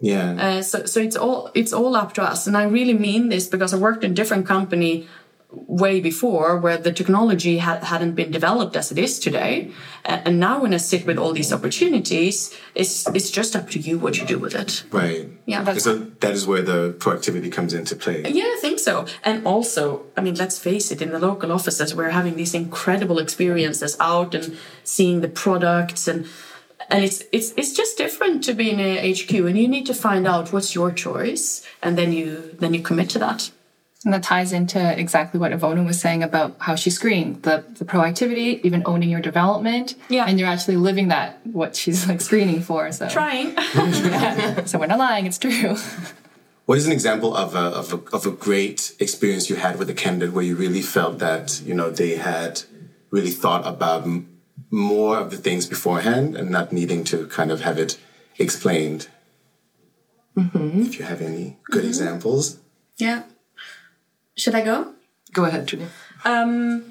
yeah. 0.00 0.32
Uh, 0.32 0.62
so 0.62 0.84
so 0.84 1.00
it's 1.00 1.16
all 1.16 1.50
it's 1.54 1.72
all 1.72 1.96
up 1.96 2.12
to 2.14 2.22
us, 2.22 2.46
and 2.46 2.56
I 2.56 2.64
really 2.64 2.92
mean 2.92 3.30
this 3.30 3.46
because 3.46 3.72
I 3.72 3.78
worked 3.78 4.04
in 4.04 4.12
different 4.12 4.46
company 4.46 5.08
way 5.50 6.00
before 6.00 6.58
where 6.58 6.76
the 6.76 6.92
technology 6.92 7.58
had, 7.58 7.84
hadn't 7.84 8.14
been 8.14 8.30
developed 8.30 8.76
as 8.76 8.90
it 8.90 8.98
is 8.98 9.18
today. 9.18 9.70
And, 10.04 10.26
and 10.26 10.40
now 10.40 10.60
when 10.60 10.74
I 10.74 10.78
sit 10.78 11.06
with 11.06 11.18
all 11.18 11.32
these 11.32 11.52
opportunities, 11.52 12.54
it's, 12.74 13.06
it's 13.08 13.30
just 13.30 13.54
up 13.54 13.70
to 13.70 13.78
you 13.78 13.98
what 13.98 14.18
you 14.18 14.26
do 14.26 14.38
with 14.38 14.54
it. 14.54 14.84
Right. 14.90 15.28
Yeah. 15.46 15.68
And 15.68 15.80
so 15.80 15.96
that 15.96 16.32
is 16.32 16.46
where 16.46 16.62
the 16.62 16.94
proactivity 16.98 17.50
comes 17.50 17.74
into 17.74 17.94
play. 17.96 18.22
Yeah, 18.22 18.44
I 18.44 18.58
think 18.60 18.78
so. 18.78 19.06
And 19.24 19.46
also, 19.46 20.06
I 20.16 20.20
mean, 20.20 20.34
let's 20.34 20.58
face 20.58 20.90
it, 20.90 21.00
in 21.00 21.10
the 21.10 21.18
local 21.18 21.52
offices, 21.52 21.94
we're 21.94 22.10
having 22.10 22.36
these 22.36 22.54
incredible 22.54 23.18
experiences 23.18 23.96
out 24.00 24.34
and 24.34 24.56
seeing 24.84 25.20
the 25.20 25.28
products 25.28 26.08
and 26.08 26.26
and 26.88 27.02
it's 27.04 27.24
it's 27.32 27.52
it's 27.56 27.72
just 27.72 27.96
different 27.96 28.44
to 28.44 28.54
be 28.54 28.70
in 28.70 28.78
a 28.78 29.12
HQ 29.12 29.32
and 29.32 29.58
you 29.58 29.66
need 29.66 29.86
to 29.86 29.94
find 29.94 30.26
out 30.26 30.52
what's 30.52 30.74
your 30.74 30.92
choice 30.92 31.66
and 31.82 31.98
then 31.98 32.12
you 32.12 32.54
then 32.60 32.74
you 32.74 32.82
commit 32.82 33.10
to 33.10 33.18
that. 33.18 33.50
And 34.06 34.14
that 34.14 34.22
ties 34.22 34.52
into 34.52 34.78
exactly 34.96 35.40
what 35.40 35.50
Ivona 35.50 35.84
was 35.84 36.00
saying 36.00 36.22
about 36.22 36.54
how 36.60 36.76
she 36.76 36.90
screened 36.90 37.42
the, 37.42 37.64
the 37.76 37.84
proactivity, 37.84 38.60
even 38.62 38.84
owning 38.86 39.08
your 39.10 39.20
development. 39.20 39.96
Yeah. 40.08 40.26
And 40.28 40.38
you're 40.38 40.48
actually 40.48 40.76
living 40.76 41.08
that, 41.08 41.44
what 41.44 41.74
she's 41.74 42.06
like 42.06 42.20
screening 42.20 42.62
for. 42.62 42.92
So, 42.92 43.08
Trying. 43.08 43.56
so 44.66 44.78
we're 44.78 44.86
not 44.86 45.00
lying, 45.00 45.26
it's 45.26 45.38
true. 45.38 45.76
What 46.66 46.78
is 46.78 46.86
an 46.86 46.92
example 46.92 47.34
of 47.34 47.56
a, 47.56 47.58
of 47.58 47.92
a 47.92 47.96
of 48.14 48.26
a 48.26 48.30
great 48.30 48.94
experience 49.00 49.50
you 49.50 49.56
had 49.56 49.76
with 49.76 49.90
a 49.90 49.94
candidate 49.94 50.32
where 50.32 50.44
you 50.44 50.54
really 50.54 50.82
felt 50.82 51.18
that 51.18 51.60
you 51.64 51.74
know 51.74 51.90
they 51.90 52.14
had 52.14 52.62
really 53.10 53.30
thought 53.30 53.66
about 53.66 54.02
m- 54.02 54.38
more 54.70 55.16
of 55.18 55.32
the 55.32 55.36
things 55.36 55.66
beforehand 55.66 56.36
and 56.36 56.48
not 56.48 56.72
needing 56.72 57.02
to 57.04 57.26
kind 57.26 57.50
of 57.50 57.62
have 57.62 57.76
it 57.76 57.98
explained? 58.38 59.08
Mm-hmm. 60.36 60.82
If 60.82 60.98
you 61.00 61.04
have 61.04 61.20
any 61.20 61.56
good 61.64 61.80
mm-hmm. 61.80 61.88
examples. 61.88 62.60
yeah. 62.98 63.24
Should 64.36 64.54
I 64.54 64.62
go? 64.62 64.92
Go 65.32 65.44
ahead, 65.44 65.66
Julie. 65.66 65.86
Um, 66.24 66.84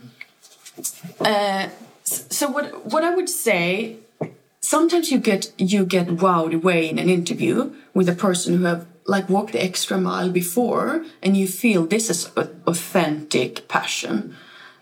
uh, 1.20 1.70
so 2.04 2.50
what 2.50 2.86
what 2.86 3.04
I 3.04 3.14
would 3.16 3.30
say 3.30 3.98
sometimes 4.62 5.12
you 5.12 5.20
get 5.20 5.52
you 5.58 5.86
get 5.86 6.08
wowed 6.08 6.54
away 6.54 6.90
in 6.90 6.98
an 7.00 7.10
interview 7.10 7.74
with 7.94 8.10
a 8.10 8.16
person 8.16 8.58
who 8.58 8.64
have 8.66 8.86
like 9.06 9.30
walked 9.30 9.54
the 9.54 9.64
extra 9.64 9.98
mile 9.98 10.32
before 10.32 11.06
and 11.22 11.38
you 11.38 11.48
feel 11.48 11.86
this 11.86 12.10
is 12.10 12.32
authentic 12.66 13.68
passion 13.68 14.36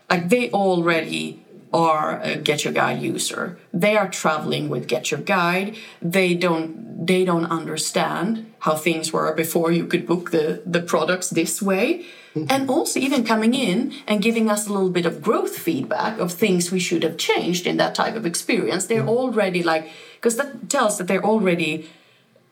like 0.08 0.30
they 0.30 0.50
already 0.50 1.42
are 1.72 2.20
a 2.22 2.36
get 2.36 2.64
your 2.64 2.72
guide 2.72 3.02
user 3.02 3.58
they 3.72 3.96
are 3.96 4.08
traveling 4.08 4.68
with 4.70 4.88
get 4.88 5.10
your 5.10 5.20
guide 5.20 5.76
they 6.00 6.34
don't 6.34 7.06
they 7.06 7.24
don't 7.24 7.46
understand 7.46 8.50
how 8.60 8.74
things 8.74 9.12
were 9.12 9.34
before 9.34 9.70
you 9.70 9.86
could 9.86 10.06
book 10.06 10.30
the 10.30 10.62
the 10.64 10.80
products 10.80 11.28
this 11.30 11.60
way 11.60 12.06
and 12.34 12.68
also 12.68 12.98
even 12.98 13.24
coming 13.24 13.54
in 13.54 13.92
and 14.06 14.22
giving 14.22 14.50
us 14.50 14.66
a 14.66 14.72
little 14.72 14.90
bit 14.90 15.06
of 15.06 15.22
growth 15.22 15.56
feedback 15.56 16.18
of 16.18 16.32
things 16.32 16.72
we 16.72 16.80
should 16.80 17.02
have 17.02 17.16
changed 17.16 17.66
in 17.66 17.76
that 17.76 17.94
type 17.94 18.16
of 18.16 18.26
experience. 18.26 18.86
They're 18.86 19.02
mm. 19.02 19.08
already 19.08 19.62
like 19.62 19.90
because 20.16 20.36
that 20.36 20.68
tells 20.68 20.98
that 20.98 21.06
they're 21.06 21.24
already 21.24 21.88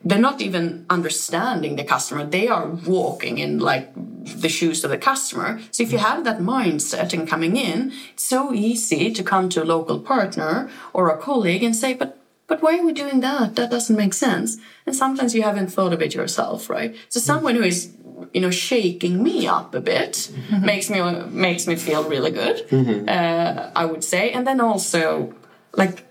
they're 0.05 0.19
not 0.19 0.41
even 0.41 0.85
understanding 0.91 1.77
the 1.77 1.85
customer. 1.85 2.25
They 2.25 2.49
are 2.49 2.67
walking 2.67 3.39
in 3.39 3.59
like 3.59 3.93
the 3.95 4.49
shoes 4.49 4.83
of 4.83 4.91
the 4.91 4.99
customer. 4.99 5.61
So 5.71 5.83
if 5.83 5.93
you 5.93 5.99
mm. 5.99 6.03
have 6.03 6.25
that 6.25 6.39
mindset 6.39 7.13
and 7.13 7.27
coming 7.29 7.57
in 7.57 7.93
it's 8.13 8.25
so 8.25 8.53
easy 8.53 9.13
to 9.13 9.23
come 9.23 9.49
to 9.51 9.63
a 9.63 9.67
local 9.67 9.99
partner 9.99 10.71
or 10.93 11.09
a 11.09 11.19
colleague 11.19 11.63
and 11.65 11.75
say 11.75 11.95
but 11.95 12.19
but 12.47 12.61
why 12.61 12.79
are 12.79 12.85
we 12.85 12.93
doing 12.93 13.21
that? 13.21 13.57
That 13.57 13.71
doesn't 13.71 13.97
make 13.97 14.13
sense. 14.13 14.59
And 14.85 14.95
sometimes 14.95 15.35
you 15.35 15.43
haven't 15.43 15.69
thought 15.69 15.93
of 15.93 16.03
it 16.03 16.15
yourself 16.15 16.71
right? 16.71 16.95
So 17.09 17.19
mm. 17.19 17.25
someone 17.25 17.57
who 17.57 17.65
is 17.65 17.93
you 18.35 18.41
know 18.41 18.51
shaking 18.51 19.23
me 19.23 19.47
up 19.47 19.75
a 19.75 19.81
bit 19.81 20.13
mm-hmm. 20.13 20.65
makes 20.65 20.91
me 20.91 21.01
makes 21.31 21.67
me 21.67 21.77
feel 21.77 22.03
really 22.09 22.31
good 22.31 22.69
mm-hmm. 22.69 23.09
uh, 23.09 23.71
i 23.75 23.85
would 23.85 24.05
say 24.05 24.31
and 24.31 24.47
then 24.47 24.61
also 24.61 25.35
like 25.77 26.07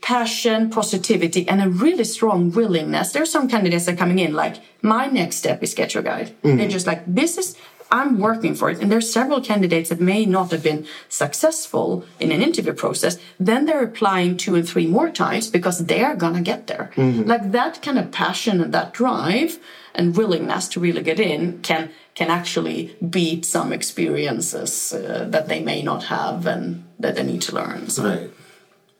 passion, 0.00 0.70
positivity, 0.70 1.46
and 1.48 1.60
a 1.60 1.68
really 1.68 2.04
strong 2.04 2.50
willingness. 2.52 3.12
There 3.12 3.22
are 3.22 3.26
some 3.26 3.46
candidates 3.46 3.84
that 3.84 3.94
are 3.94 3.96
coming 3.96 4.18
in 4.18 4.32
like, 4.32 4.56
my 4.80 5.06
next 5.06 5.36
step 5.36 5.62
is 5.62 5.74
get 5.74 5.92
your 5.92 6.02
guide. 6.02 6.28
Mm-hmm. 6.42 6.56
They're 6.56 6.68
just 6.68 6.86
like, 6.86 7.02
this 7.06 7.36
is, 7.36 7.56
I'm 7.90 8.18
working 8.18 8.54
for 8.54 8.68
it. 8.70 8.80
And 8.80 8.92
there's 8.92 9.10
several 9.10 9.40
candidates 9.40 9.88
that 9.88 10.00
may 10.00 10.26
not 10.26 10.50
have 10.50 10.62
been 10.62 10.86
successful 11.08 12.04
in 12.20 12.30
an 12.32 12.42
interview 12.42 12.72
process. 12.74 13.18
Then 13.40 13.64
they're 13.66 13.82
applying 13.84 14.36
two 14.36 14.54
and 14.54 14.68
three 14.68 14.86
more 14.86 15.10
times 15.10 15.48
because 15.48 15.86
they 15.86 16.02
are 16.04 16.14
going 16.16 16.34
to 16.34 16.40
get 16.42 16.66
there. 16.66 16.90
Like 16.96 17.52
that 17.52 17.82
kind 17.82 17.98
of 17.98 18.10
passion 18.10 18.60
and 18.60 18.72
that 18.74 18.92
drive 18.92 19.58
and 19.94 20.16
willingness 20.16 20.68
to 20.68 20.80
really 20.80 21.02
get 21.02 21.18
in 21.20 21.60
can 21.62 21.90
can 22.14 22.30
actually 22.30 22.96
beat 23.08 23.44
some 23.44 23.72
experiences 23.72 24.92
uh, 24.92 25.24
that 25.30 25.46
they 25.48 25.60
may 25.62 25.82
not 25.82 26.04
have 26.04 26.46
and 26.46 26.84
that 26.98 27.14
they 27.14 27.22
need 27.22 27.40
to 27.42 27.54
learn. 27.54 27.88
So, 27.88 28.02
Right. 28.04 28.30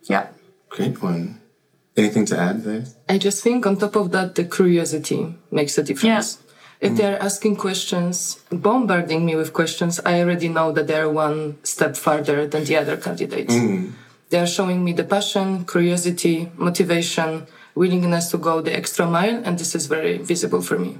yeah. 0.05 0.29
Great 0.68 1.03
one. 1.03 1.40
Anything 1.96 2.27
to 2.27 2.38
add 2.38 2.62
there? 2.62 2.85
I 3.09 3.18
just 3.18 3.42
think 3.42 3.66
on 3.66 3.77
top 3.77 3.96
of 3.96 4.12
that, 4.12 4.37
the 4.37 4.44
curiosity 4.44 5.35
makes 5.51 5.77
a 5.79 5.83
difference. 5.83 6.38
If 6.80 6.96
they're 6.96 7.20
asking 7.20 7.56
questions, 7.56 8.38
bombarding 8.50 9.26
me 9.26 9.34
with 9.34 9.52
questions, 9.52 9.98
I 10.04 10.20
already 10.20 10.48
know 10.48 10.70
that 10.72 10.86
they're 10.86 11.10
one 11.10 11.58
step 11.64 11.96
farther 11.96 12.46
than 12.46 12.64
the 12.64 12.76
other 12.76 12.96
candidates. 12.96 13.54
They 14.30 14.38
are 14.38 14.46
showing 14.46 14.84
me 14.84 14.92
the 14.92 15.04
passion, 15.04 15.64
curiosity, 15.64 16.52
motivation, 16.56 17.46
willingness 17.74 18.30
to 18.30 18.38
go 18.38 18.60
the 18.60 18.76
extra 18.76 19.06
mile, 19.06 19.42
and 19.44 19.58
this 19.58 19.74
is 19.74 19.86
very 19.86 20.18
visible 20.18 20.62
for 20.62 20.78
me. 20.78 20.98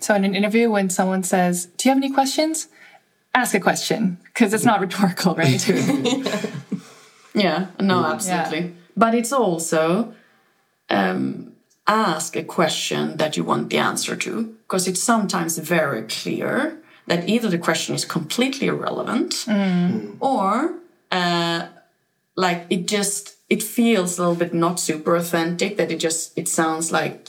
So 0.00 0.14
in 0.14 0.24
an 0.24 0.34
interview, 0.34 0.70
when 0.70 0.90
someone 0.90 1.22
says, 1.22 1.66
Do 1.76 1.88
you 1.88 1.94
have 1.94 2.02
any 2.02 2.12
questions? 2.12 2.68
Ask 3.34 3.54
a 3.54 3.60
question 3.60 4.18
because 4.24 4.52
it's 4.52 4.64
not 4.64 4.80
rhetorical, 4.80 5.34
right? 5.34 5.62
Yeah, 7.34 7.68
no, 7.80 8.04
absolutely. 8.04 8.74
But 8.96 9.14
it's 9.14 9.32
also 9.32 10.12
um, 10.90 11.51
ask 11.86 12.36
a 12.36 12.44
question 12.44 13.16
that 13.16 13.36
you 13.36 13.44
want 13.44 13.70
the 13.70 13.78
answer 13.78 14.16
to, 14.16 14.56
because 14.62 14.86
it's 14.86 15.02
sometimes 15.02 15.58
very 15.58 16.02
clear 16.02 16.78
that 17.06 17.28
either 17.28 17.48
the 17.48 17.58
question 17.58 17.94
is 17.94 18.04
completely 18.04 18.68
irrelevant 18.68 19.44
or 20.20 20.74
uh, 21.10 21.66
like 22.36 22.66
it 22.70 22.86
just 22.86 23.36
it 23.50 23.62
feels 23.62 24.18
a 24.18 24.22
little 24.22 24.36
bit 24.36 24.54
not 24.54 24.78
super 24.80 25.16
authentic 25.16 25.76
that 25.76 25.90
it 25.90 25.98
just 25.98 26.32
it 26.38 26.48
sounds 26.48 26.92
like 26.92 27.28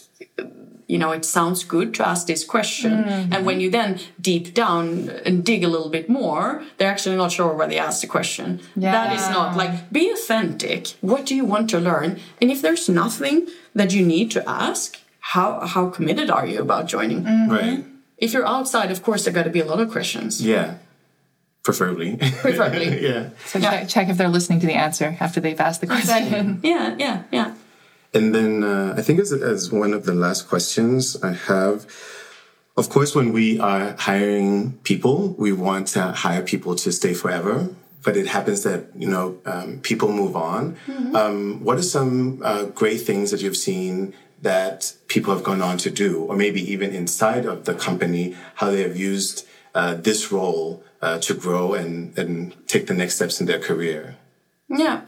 you 0.94 1.00
know 1.00 1.12
it 1.12 1.26
sounds 1.26 1.60
good 1.76 1.90
to 1.96 2.08
ask 2.08 2.28
this 2.28 2.44
question. 2.56 2.92
Mm-hmm. 3.04 3.34
And 3.34 3.46
when 3.48 3.60
you 3.60 3.70
then 3.78 4.00
deep 4.22 4.54
down 4.54 5.10
and 5.26 5.44
dig 5.44 5.62
a 5.64 5.72
little 5.76 5.90
bit 5.98 6.08
more 6.22 6.64
they're 6.78 6.94
actually 6.96 7.18
not 7.24 7.32
sure 7.32 7.52
why 7.58 7.66
they 7.72 7.80
asked 7.88 8.02
the 8.06 8.12
question. 8.18 8.48
That 8.76 9.10
is 9.18 9.26
not 9.38 9.58
like 9.62 9.74
be 9.92 10.12
authentic. 10.12 10.82
What 11.02 11.26
do 11.26 11.34
you 11.40 11.46
want 11.54 11.66
to 11.72 11.80
learn? 11.90 12.10
And 12.40 12.48
if 12.52 12.62
there's 12.62 12.88
nothing 13.04 13.48
that 13.80 13.90
you 13.96 14.06
need 14.06 14.28
to 14.36 14.42
ask 14.48 15.00
how 15.34 15.66
how 15.74 15.84
committed 15.90 16.30
are 16.30 16.46
you 16.52 16.60
about 16.68 16.84
joining? 16.96 17.24
Mm-hmm. 17.24 17.52
Right. 17.58 17.80
if 18.26 18.30
you're 18.34 18.50
outside 18.58 18.90
of 18.96 19.00
course 19.08 19.22
there 19.24 19.34
got 19.40 19.48
to 19.52 19.56
be 19.60 19.64
a 19.68 19.70
lot 19.74 19.80
of 19.84 19.90
questions. 19.98 20.32
Yeah. 20.54 20.68
Preferably. 21.68 22.10
preferably. 22.46 22.88
Yeah. 23.10 23.30
so 23.52 23.56
check, 23.60 23.88
check 23.94 24.06
if 24.12 24.16
they're 24.18 24.36
listening 24.38 24.60
to 24.64 24.68
the 24.68 24.78
answer 24.88 25.10
after 25.26 25.40
they've 25.44 25.64
asked 25.68 25.82
the 25.82 25.88
question. 25.88 26.60
yeah 26.72 26.96
yeah 27.06 27.18
yeah 27.32 27.50
And 28.14 28.34
then 28.34 28.64
uh, 28.64 28.94
I 28.98 29.02
think 29.02 29.20
as, 29.20 29.32
as 29.32 29.72
one 29.72 29.94
of 29.94 30.06
the 30.06 30.14
last 30.14 30.48
questions 30.48 31.22
I 31.24 31.34
have, 31.34 31.88
of 32.78 32.90
course, 32.90 33.16
when 33.16 33.34
we 33.34 33.60
are 33.60 33.96
hiring 33.98 34.74
people, 34.84 35.36
we 35.38 35.52
want 35.52 35.88
to 35.90 36.12
hire 36.12 36.42
people 36.42 36.76
to 36.76 36.92
stay 36.92 37.14
forever. 37.14 37.70
But 38.04 38.18
it 38.18 38.28
happens 38.28 38.64
that 38.64 38.88
you 38.96 39.08
know 39.08 39.40
um, 39.46 39.80
people 39.80 40.12
move 40.12 40.36
on. 40.36 40.76
Um, 41.16 41.64
what 41.64 41.78
are 41.78 41.84
some 41.84 42.42
uh, 42.44 42.66
great 42.66 42.98
things 42.98 43.32
that 43.32 43.42
you've 43.42 43.56
seen 43.56 44.14
that 44.42 44.94
people 45.08 45.34
have 45.34 45.44
gone 45.44 45.62
on 45.62 45.78
to 45.78 45.90
do, 45.90 46.24
or 46.24 46.36
maybe 46.36 46.62
even 46.70 46.94
inside 46.94 47.46
of 47.46 47.64
the 47.64 47.74
company, 47.74 48.36
how 48.56 48.72
they 48.72 48.82
have 48.82 48.98
used 48.98 49.48
uh, 49.74 49.96
this 49.96 50.34
role 50.34 50.84
uh, 51.02 51.18
to 51.20 51.34
grow 51.34 51.74
and, 51.74 52.18
and 52.18 52.54
take 52.68 52.88
the 52.88 52.94
next 52.94 53.16
steps 53.16 53.40
in 53.40 53.48
their 53.48 53.60
career? 53.60 54.18
Yeah. 54.68 55.02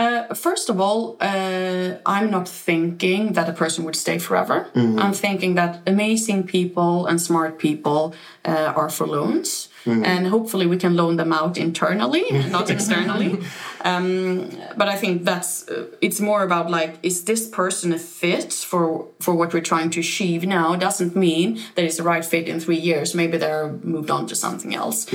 Uh, 0.00 0.32
first 0.34 0.70
of 0.70 0.80
all, 0.80 1.00
uh, 1.20 1.90
I'm 2.06 2.30
not 2.30 2.48
thinking 2.48 3.34
that 3.34 3.46
a 3.50 3.52
person 3.52 3.84
would 3.84 3.96
stay 3.96 4.18
forever. 4.18 4.58
I'm 5.02 5.12
thinking 5.12 5.56
that 5.56 5.72
amazing 5.86 6.40
people 6.56 7.06
and 7.06 7.20
smart 7.20 7.58
people 7.58 8.14
uh, 8.46 8.72
are 8.80 8.88
for 8.88 9.06
loans. 9.06 9.68
And 9.86 10.26
hopefully 10.26 10.66
we 10.66 10.76
can 10.76 10.94
loan 10.96 11.16
them 11.16 11.32
out 11.32 11.56
internally, 11.56 12.24
not 12.50 12.70
externally. 12.70 13.38
Um, 13.82 14.50
but 14.76 14.88
I 14.88 14.96
think 14.96 15.24
that's 15.24 15.68
uh, 15.68 15.86
it's 16.00 16.20
more 16.20 16.42
about 16.42 16.70
like, 16.70 16.98
is 17.02 17.24
this 17.24 17.48
person 17.48 17.92
a 17.92 17.98
fit 17.98 18.52
for 18.52 19.06
for 19.20 19.34
what 19.34 19.54
we're 19.54 19.60
trying 19.60 19.90
to 19.90 20.00
achieve 20.00 20.44
now? 20.44 20.76
Doesn't 20.76 21.16
mean 21.16 21.60
that 21.74 21.84
it's 21.84 21.96
the 21.96 22.02
right 22.02 22.24
fit 22.24 22.48
in 22.48 22.60
three 22.60 22.78
years. 22.78 23.14
Maybe 23.14 23.38
they're 23.38 23.72
moved 23.82 24.10
on 24.10 24.26
to 24.26 24.34
something 24.34 24.74
else. 24.74 25.06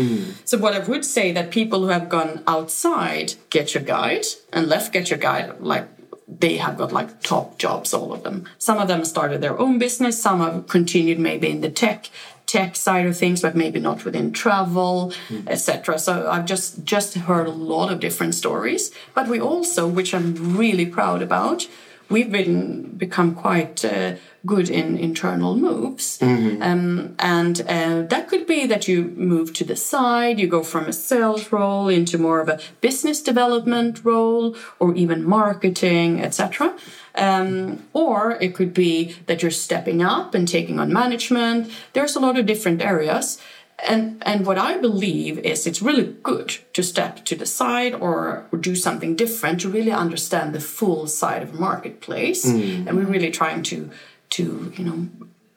So 0.45 0.57
what 0.57 0.73
I 0.73 0.79
would 0.79 1.05
say 1.05 1.31
that 1.31 1.51
people 1.51 1.81
who 1.81 1.89
have 1.89 2.09
gone 2.09 2.43
outside 2.47 3.35
Get 3.49 3.73
Your 3.73 3.83
Guide 3.83 4.25
and 4.51 4.67
left 4.67 4.93
Get 4.93 5.09
Your 5.09 5.19
Guide, 5.19 5.59
like 5.59 5.87
they 6.27 6.57
have 6.57 6.77
got 6.77 6.91
like 6.91 7.21
top 7.21 7.57
jobs, 7.59 7.93
all 7.93 8.11
of 8.11 8.23
them. 8.23 8.45
Some 8.57 8.79
of 8.79 8.87
them 8.87 9.05
started 9.05 9.41
their 9.41 9.59
own 9.59 9.77
business. 9.77 10.21
Some 10.21 10.39
have 10.39 10.67
continued 10.67 11.19
maybe 11.19 11.49
in 11.49 11.61
the 11.61 11.69
tech 11.69 12.09
tech 12.45 12.75
side 12.75 13.05
of 13.05 13.17
things, 13.17 13.41
but 13.41 13.55
maybe 13.55 13.79
not 13.79 14.05
within 14.05 14.31
travel, 14.31 15.13
mm. 15.29 15.47
etc. 15.47 15.97
So 15.99 16.29
I've 16.29 16.45
just 16.45 16.83
just 16.83 17.15
heard 17.15 17.47
a 17.47 17.51
lot 17.51 17.91
of 17.91 17.99
different 17.99 18.35
stories. 18.35 18.91
But 19.13 19.27
we 19.27 19.39
also, 19.39 19.87
which 19.87 20.13
I'm 20.13 20.57
really 20.57 20.85
proud 20.85 21.21
about, 21.21 21.67
we've 22.09 22.31
been 22.31 22.83
become 22.97 23.35
quite 23.35 23.83
uh, 23.83 24.15
good 24.45 24.69
in 24.69 24.97
internal 24.97 25.55
moves. 25.55 26.19
Mm-hmm. 26.19 26.61
Um, 26.61 27.15
and 27.19 27.61
uh, 27.61 28.03
that 28.03 28.27
could 28.27 28.45
be 28.45 28.65
that 28.67 28.87
you 28.87 29.05
move 29.15 29.53
to 29.53 29.63
the 29.63 29.75
side, 29.75 30.39
you 30.39 30.47
go 30.47 30.63
from 30.63 30.85
a 30.85 30.93
sales 30.93 31.51
role 31.51 31.87
into 31.87 32.17
more 32.17 32.39
of 32.39 32.49
a 32.49 32.59
business 32.81 33.21
development 33.21 34.03
role, 34.03 34.55
or 34.79 34.93
even 34.95 35.23
marketing, 35.23 36.21
etc. 36.21 36.75
Um, 37.15 37.85
or 37.93 38.31
it 38.41 38.53
could 38.53 38.73
be 38.73 39.15
that 39.25 39.41
you're 39.41 39.51
stepping 39.51 40.01
up 40.03 40.35
and 40.35 40.47
taking 40.47 40.79
on 40.79 40.91
management. 40.91 41.71
There's 41.93 42.15
a 42.15 42.19
lot 42.19 42.37
of 42.37 42.45
different 42.45 42.81
areas. 42.81 43.39
And, 43.79 44.23
and 44.25 44.45
what 44.45 44.57
I 44.57 44.77
believe 44.77 45.37
is 45.39 45.67
it's 45.67 45.81
really 45.81 46.15
good 46.23 46.57
to 46.73 46.81
step 46.81 47.25
to 47.25 47.35
the 47.35 47.45
side 47.45 47.93
or, 47.93 48.47
or 48.51 48.57
do 48.57 48.75
something 48.75 49.15
different 49.15 49.61
to 49.61 49.69
really 49.69 49.91
understand 49.91 50.55
the 50.55 50.61
full 50.61 51.07
side 51.07 51.43
of 51.43 51.53
a 51.53 51.57
marketplace. 51.57 52.45
Mm. 52.45 52.87
And 52.87 52.97
we're 52.97 53.05
really 53.05 53.31
trying 53.31 53.63
to 53.63 53.91
to 54.31 54.73
you 54.75 54.83
know 54.83 55.07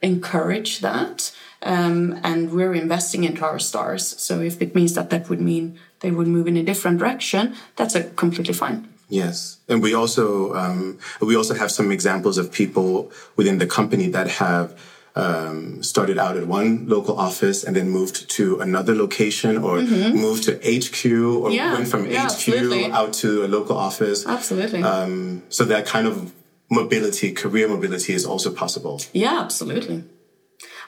encourage 0.01 0.79
that 0.79 1.35
um, 1.61 2.19
and 2.23 2.51
we're 2.51 2.73
investing 2.73 3.23
into 3.25 3.43
our 3.43 3.59
stars 3.59 4.03
so 4.17 4.39
if 4.39 4.61
it 4.61 4.73
means 4.73 4.93
that 4.93 5.09
that 5.09 5.29
would 5.29 5.41
mean 5.41 5.77
they 5.99 6.11
would 6.11 6.27
move 6.27 6.47
in 6.47 6.55
a 6.55 6.63
different 6.63 6.97
direction 6.97 7.53
that's 7.75 7.95
a 7.95 8.03
completely 8.11 8.53
fine 8.53 8.87
yes 9.09 9.57
and 9.67 9.81
we 9.81 9.93
also 9.93 10.53
um, 10.55 10.97
we 11.21 11.35
also 11.35 11.53
have 11.53 11.71
some 11.71 11.91
examples 11.91 12.37
of 12.37 12.51
people 12.51 13.11
within 13.35 13.57
the 13.57 13.67
company 13.67 14.07
that 14.07 14.27
have 14.27 14.79
um, 15.15 15.83
started 15.83 16.17
out 16.17 16.37
at 16.37 16.47
one 16.47 16.87
local 16.87 17.17
office 17.19 17.63
and 17.63 17.75
then 17.75 17.89
moved 17.89 18.29
to 18.31 18.59
another 18.59 18.95
location 18.95 19.57
or 19.57 19.77
mm-hmm. 19.77 20.17
moved 20.17 20.43
to 20.43 20.53
HQ 20.57 21.05
or 21.43 21.51
yeah, 21.51 21.73
went 21.73 21.87
from 21.87 22.09
yeah, 22.09 22.23
HQ 22.23 22.31
absolutely. 22.31 22.91
out 22.91 23.13
to 23.13 23.45
a 23.45 23.47
local 23.47 23.77
office. 23.77 24.25
Absolutely. 24.25 24.83
Um, 24.83 25.43
so 25.49 25.65
that 25.65 25.85
kind 25.85 26.07
of 26.07 26.33
mobility, 26.69 27.31
career 27.31 27.67
mobility 27.67 28.13
is 28.13 28.25
also 28.25 28.51
possible. 28.51 29.01
Yeah, 29.13 29.39
absolutely. 29.39 30.03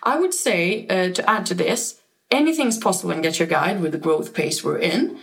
I 0.03 0.19
would 0.19 0.33
say 0.33 0.87
uh, 0.87 1.13
to 1.13 1.29
add 1.29 1.45
to 1.47 1.53
this, 1.53 1.99
anything 2.29 2.67
is 2.67 2.77
possible 2.77 3.11
in 3.11 3.21
GetYourGuide 3.21 3.81
with 3.81 3.91
the 3.91 3.97
growth 3.97 4.33
pace 4.33 4.63
we're 4.63 4.77
in. 4.77 5.19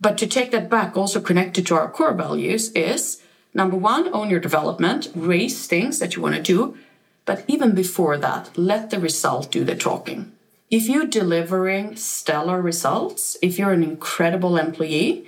But 0.00 0.18
to 0.18 0.26
take 0.26 0.50
that 0.50 0.68
back, 0.68 0.96
also 0.96 1.20
connected 1.20 1.66
to 1.66 1.74
our 1.74 1.90
core 1.90 2.12
values, 2.14 2.70
is 2.72 3.22
number 3.54 3.76
one, 3.76 4.12
own 4.12 4.28
your 4.28 4.40
development, 4.40 5.08
raise 5.14 5.66
things 5.66 5.98
that 5.98 6.14
you 6.14 6.22
want 6.22 6.34
to 6.34 6.42
do. 6.42 6.76
But 7.26 7.44
even 7.46 7.74
before 7.74 8.16
that, 8.18 8.56
let 8.56 8.90
the 8.90 8.98
result 8.98 9.50
do 9.52 9.64
the 9.64 9.76
talking. 9.76 10.32
If 10.70 10.88
you're 10.88 11.06
delivering 11.06 11.96
stellar 11.96 12.62
results, 12.62 13.36
if 13.42 13.58
you're 13.58 13.72
an 13.72 13.82
incredible 13.82 14.56
employee, 14.56 15.26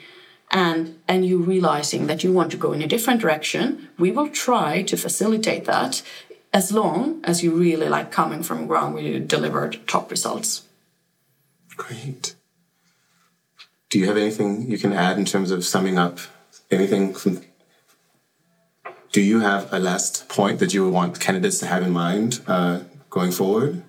and 0.50 0.98
and 1.06 1.26
you 1.26 1.38
realizing 1.38 2.06
that 2.06 2.24
you 2.24 2.32
want 2.32 2.50
to 2.50 2.56
go 2.56 2.72
in 2.72 2.80
a 2.80 2.86
different 2.86 3.20
direction 3.20 3.88
we 3.98 4.10
will 4.10 4.30
try 4.30 4.82
to 4.82 4.96
facilitate 4.96 5.66
that 5.66 6.02
as 6.52 6.72
long 6.72 7.20
as 7.24 7.42
you 7.42 7.52
really 7.52 7.88
like 7.88 8.10
coming 8.10 8.42
from 8.42 8.66
ground 8.66 8.94
where 8.94 9.02
you 9.02 9.20
delivered 9.20 9.78
top 9.86 10.10
results. 10.10 10.62
Great. 11.76 12.34
Do 13.90 13.98
you 13.98 14.06
have 14.06 14.16
anything 14.16 14.70
you 14.70 14.78
can 14.78 14.92
add 14.92 15.18
in 15.18 15.24
terms 15.24 15.50
of 15.50 15.64
summing 15.64 15.98
up? 15.98 16.18
Anything 16.70 17.12
do 19.12 19.20
you 19.20 19.40
have 19.40 19.72
a 19.72 19.78
last 19.78 20.28
point 20.28 20.58
that 20.58 20.74
you 20.74 20.84
would 20.84 20.92
want 20.92 21.18
candidates 21.18 21.58
to 21.58 21.66
have 21.66 21.82
in 21.82 21.90
mind 21.90 22.40
uh, 22.46 22.80
going 23.10 23.32
forward 23.32 23.82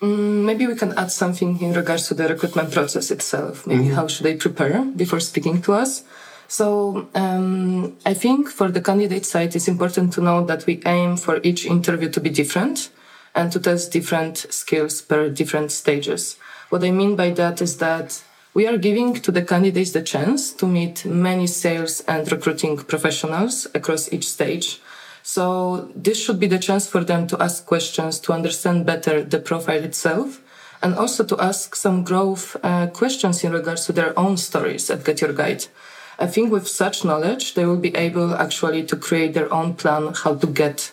Mm, 0.00 0.44
maybe 0.44 0.66
we 0.66 0.74
can 0.76 0.92
add 0.98 1.10
something 1.10 1.60
in 1.60 1.72
regards 1.72 2.06
to 2.08 2.14
the 2.14 2.28
recruitment 2.28 2.70
process 2.70 3.10
itself. 3.10 3.66
Maybe 3.66 3.84
mm-hmm. 3.84 3.94
how 3.94 4.08
should 4.08 4.24
they 4.24 4.36
prepare 4.36 4.84
before 4.84 5.20
speaking 5.20 5.62
to 5.62 5.72
us? 5.72 6.04
So 6.48 7.08
um, 7.14 7.96
I 8.04 8.14
think 8.14 8.48
for 8.48 8.70
the 8.70 8.80
candidate 8.80 9.24
side, 9.24 9.56
it's 9.56 9.68
important 9.68 10.12
to 10.14 10.20
know 10.20 10.44
that 10.44 10.66
we 10.66 10.82
aim 10.84 11.16
for 11.16 11.40
each 11.42 11.64
interview 11.64 12.10
to 12.10 12.20
be 12.20 12.30
different 12.30 12.90
and 13.34 13.50
to 13.52 13.58
test 13.58 13.90
different 13.90 14.46
skills 14.50 15.00
per 15.00 15.30
different 15.30 15.72
stages. 15.72 16.36
What 16.68 16.84
I 16.84 16.90
mean 16.90 17.16
by 17.16 17.30
that 17.30 17.62
is 17.62 17.78
that 17.78 18.22
we 18.56 18.66
are 18.66 18.78
giving 18.78 19.12
to 19.12 19.30
the 19.30 19.42
candidates 19.42 19.90
the 19.90 20.00
chance 20.00 20.50
to 20.50 20.66
meet 20.66 21.04
many 21.04 21.46
sales 21.46 22.00
and 22.08 22.32
recruiting 22.32 22.74
professionals 22.78 23.66
across 23.74 24.10
each 24.10 24.26
stage 24.26 24.80
so 25.22 25.90
this 25.94 26.18
should 26.22 26.40
be 26.40 26.46
the 26.46 26.58
chance 26.58 26.86
for 26.86 27.04
them 27.04 27.26
to 27.26 27.36
ask 27.42 27.66
questions 27.66 28.18
to 28.18 28.32
understand 28.32 28.86
better 28.86 29.22
the 29.22 29.38
profile 29.38 29.84
itself 29.84 30.40
and 30.82 30.94
also 30.94 31.22
to 31.22 31.36
ask 31.38 31.74
some 31.74 32.02
growth 32.02 32.56
uh, 32.62 32.86
questions 32.86 33.44
in 33.44 33.52
regards 33.52 33.84
to 33.84 33.92
their 33.92 34.18
own 34.18 34.38
stories 34.38 34.88
at 34.88 35.00
GetYourGuide. 35.00 35.68
I 36.18 36.26
think 36.26 36.50
with 36.50 36.66
such 36.68 37.04
knowledge, 37.04 37.54
they 37.54 37.66
will 37.66 37.82
be 37.88 37.94
able 37.94 38.34
actually 38.34 38.84
to 38.84 38.96
create 38.96 39.34
their 39.34 39.52
own 39.52 39.74
plan 39.74 40.14
how 40.14 40.34
to 40.36 40.46
get 40.46 40.92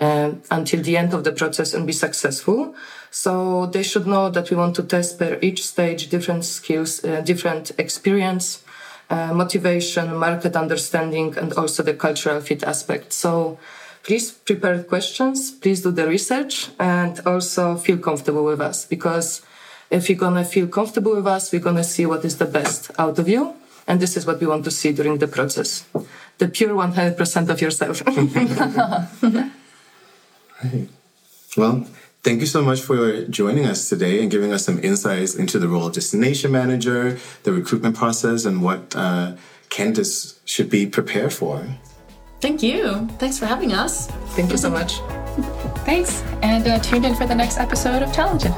uh, 0.00 0.32
until 0.50 0.82
the 0.82 0.96
end 0.96 1.14
of 1.14 1.24
the 1.24 1.32
process 1.32 1.72
and 1.74 1.86
be 1.86 1.92
successful. 1.92 2.74
So 3.10 3.66
they 3.66 3.82
should 3.82 4.06
know 4.06 4.30
that 4.30 4.50
we 4.50 4.56
want 4.56 4.76
to 4.76 4.82
test 4.82 5.18
per 5.18 5.38
each 5.42 5.66
stage 5.66 6.08
different 6.08 6.44
skills, 6.44 7.04
uh, 7.04 7.20
different 7.22 7.72
experience, 7.78 8.62
uh, 9.10 9.34
motivation, 9.34 10.16
market 10.16 10.54
understanding, 10.54 11.36
and 11.36 11.52
also 11.54 11.82
the 11.82 11.94
cultural 11.94 12.40
fit 12.40 12.62
aspect. 12.62 13.12
So 13.12 13.58
please 14.04 14.30
prepare 14.30 14.84
questions, 14.84 15.50
please 15.50 15.82
do 15.82 15.90
the 15.90 16.06
research, 16.06 16.70
and 16.78 17.18
also 17.26 17.76
feel 17.76 17.98
comfortable 17.98 18.44
with 18.44 18.60
us 18.60 18.86
because 18.86 19.42
if 19.90 20.08
you're 20.08 20.18
gonna 20.18 20.44
feel 20.44 20.68
comfortable 20.68 21.16
with 21.16 21.26
us, 21.26 21.50
we're 21.52 21.58
gonna 21.58 21.82
see 21.82 22.06
what 22.06 22.24
is 22.24 22.38
the 22.38 22.46
best 22.46 22.92
out 22.98 23.18
of 23.18 23.28
you. 23.28 23.54
And 23.88 23.98
this 23.98 24.16
is 24.16 24.24
what 24.24 24.40
we 24.40 24.46
want 24.46 24.62
to 24.64 24.70
see 24.70 24.92
during 24.92 25.18
the 25.18 25.26
process. 25.26 25.84
The 26.38 26.46
pure 26.46 26.74
100% 26.74 27.48
of 27.48 27.60
yourself. 27.60 28.06
right. 30.62 30.88
Well, 31.56 31.84
Thank 32.22 32.40
you 32.40 32.46
so 32.46 32.62
much 32.62 32.82
for 32.82 33.24
joining 33.26 33.64
us 33.64 33.88
today 33.88 34.20
and 34.20 34.30
giving 34.30 34.52
us 34.52 34.64
some 34.64 34.78
insights 34.84 35.34
into 35.34 35.58
the 35.58 35.68
role 35.68 35.86
of 35.86 35.94
destination 35.94 36.52
manager, 36.52 37.18
the 37.44 37.52
recruitment 37.52 37.96
process, 37.96 38.44
and 38.44 38.62
what 38.62 38.94
uh, 38.94 39.36
candidates 39.70 40.38
should 40.44 40.68
be 40.68 40.86
prepared 40.86 41.32
for. 41.32 41.64
Thank 42.40 42.62
you. 42.62 43.06
Thanks 43.18 43.38
for 43.38 43.46
having 43.46 43.72
us. 43.72 44.08
Thank 44.36 44.50
you 44.50 44.58
so 44.58 44.70
much. 44.70 44.98
Thanks, 45.86 46.22
and 46.42 46.66
uh, 46.66 46.78
tune 46.80 47.04
in 47.04 47.14
for 47.14 47.26
the 47.26 47.34
next 47.34 47.58
episode 47.58 48.02
of 48.02 48.12
Talented. 48.12 48.52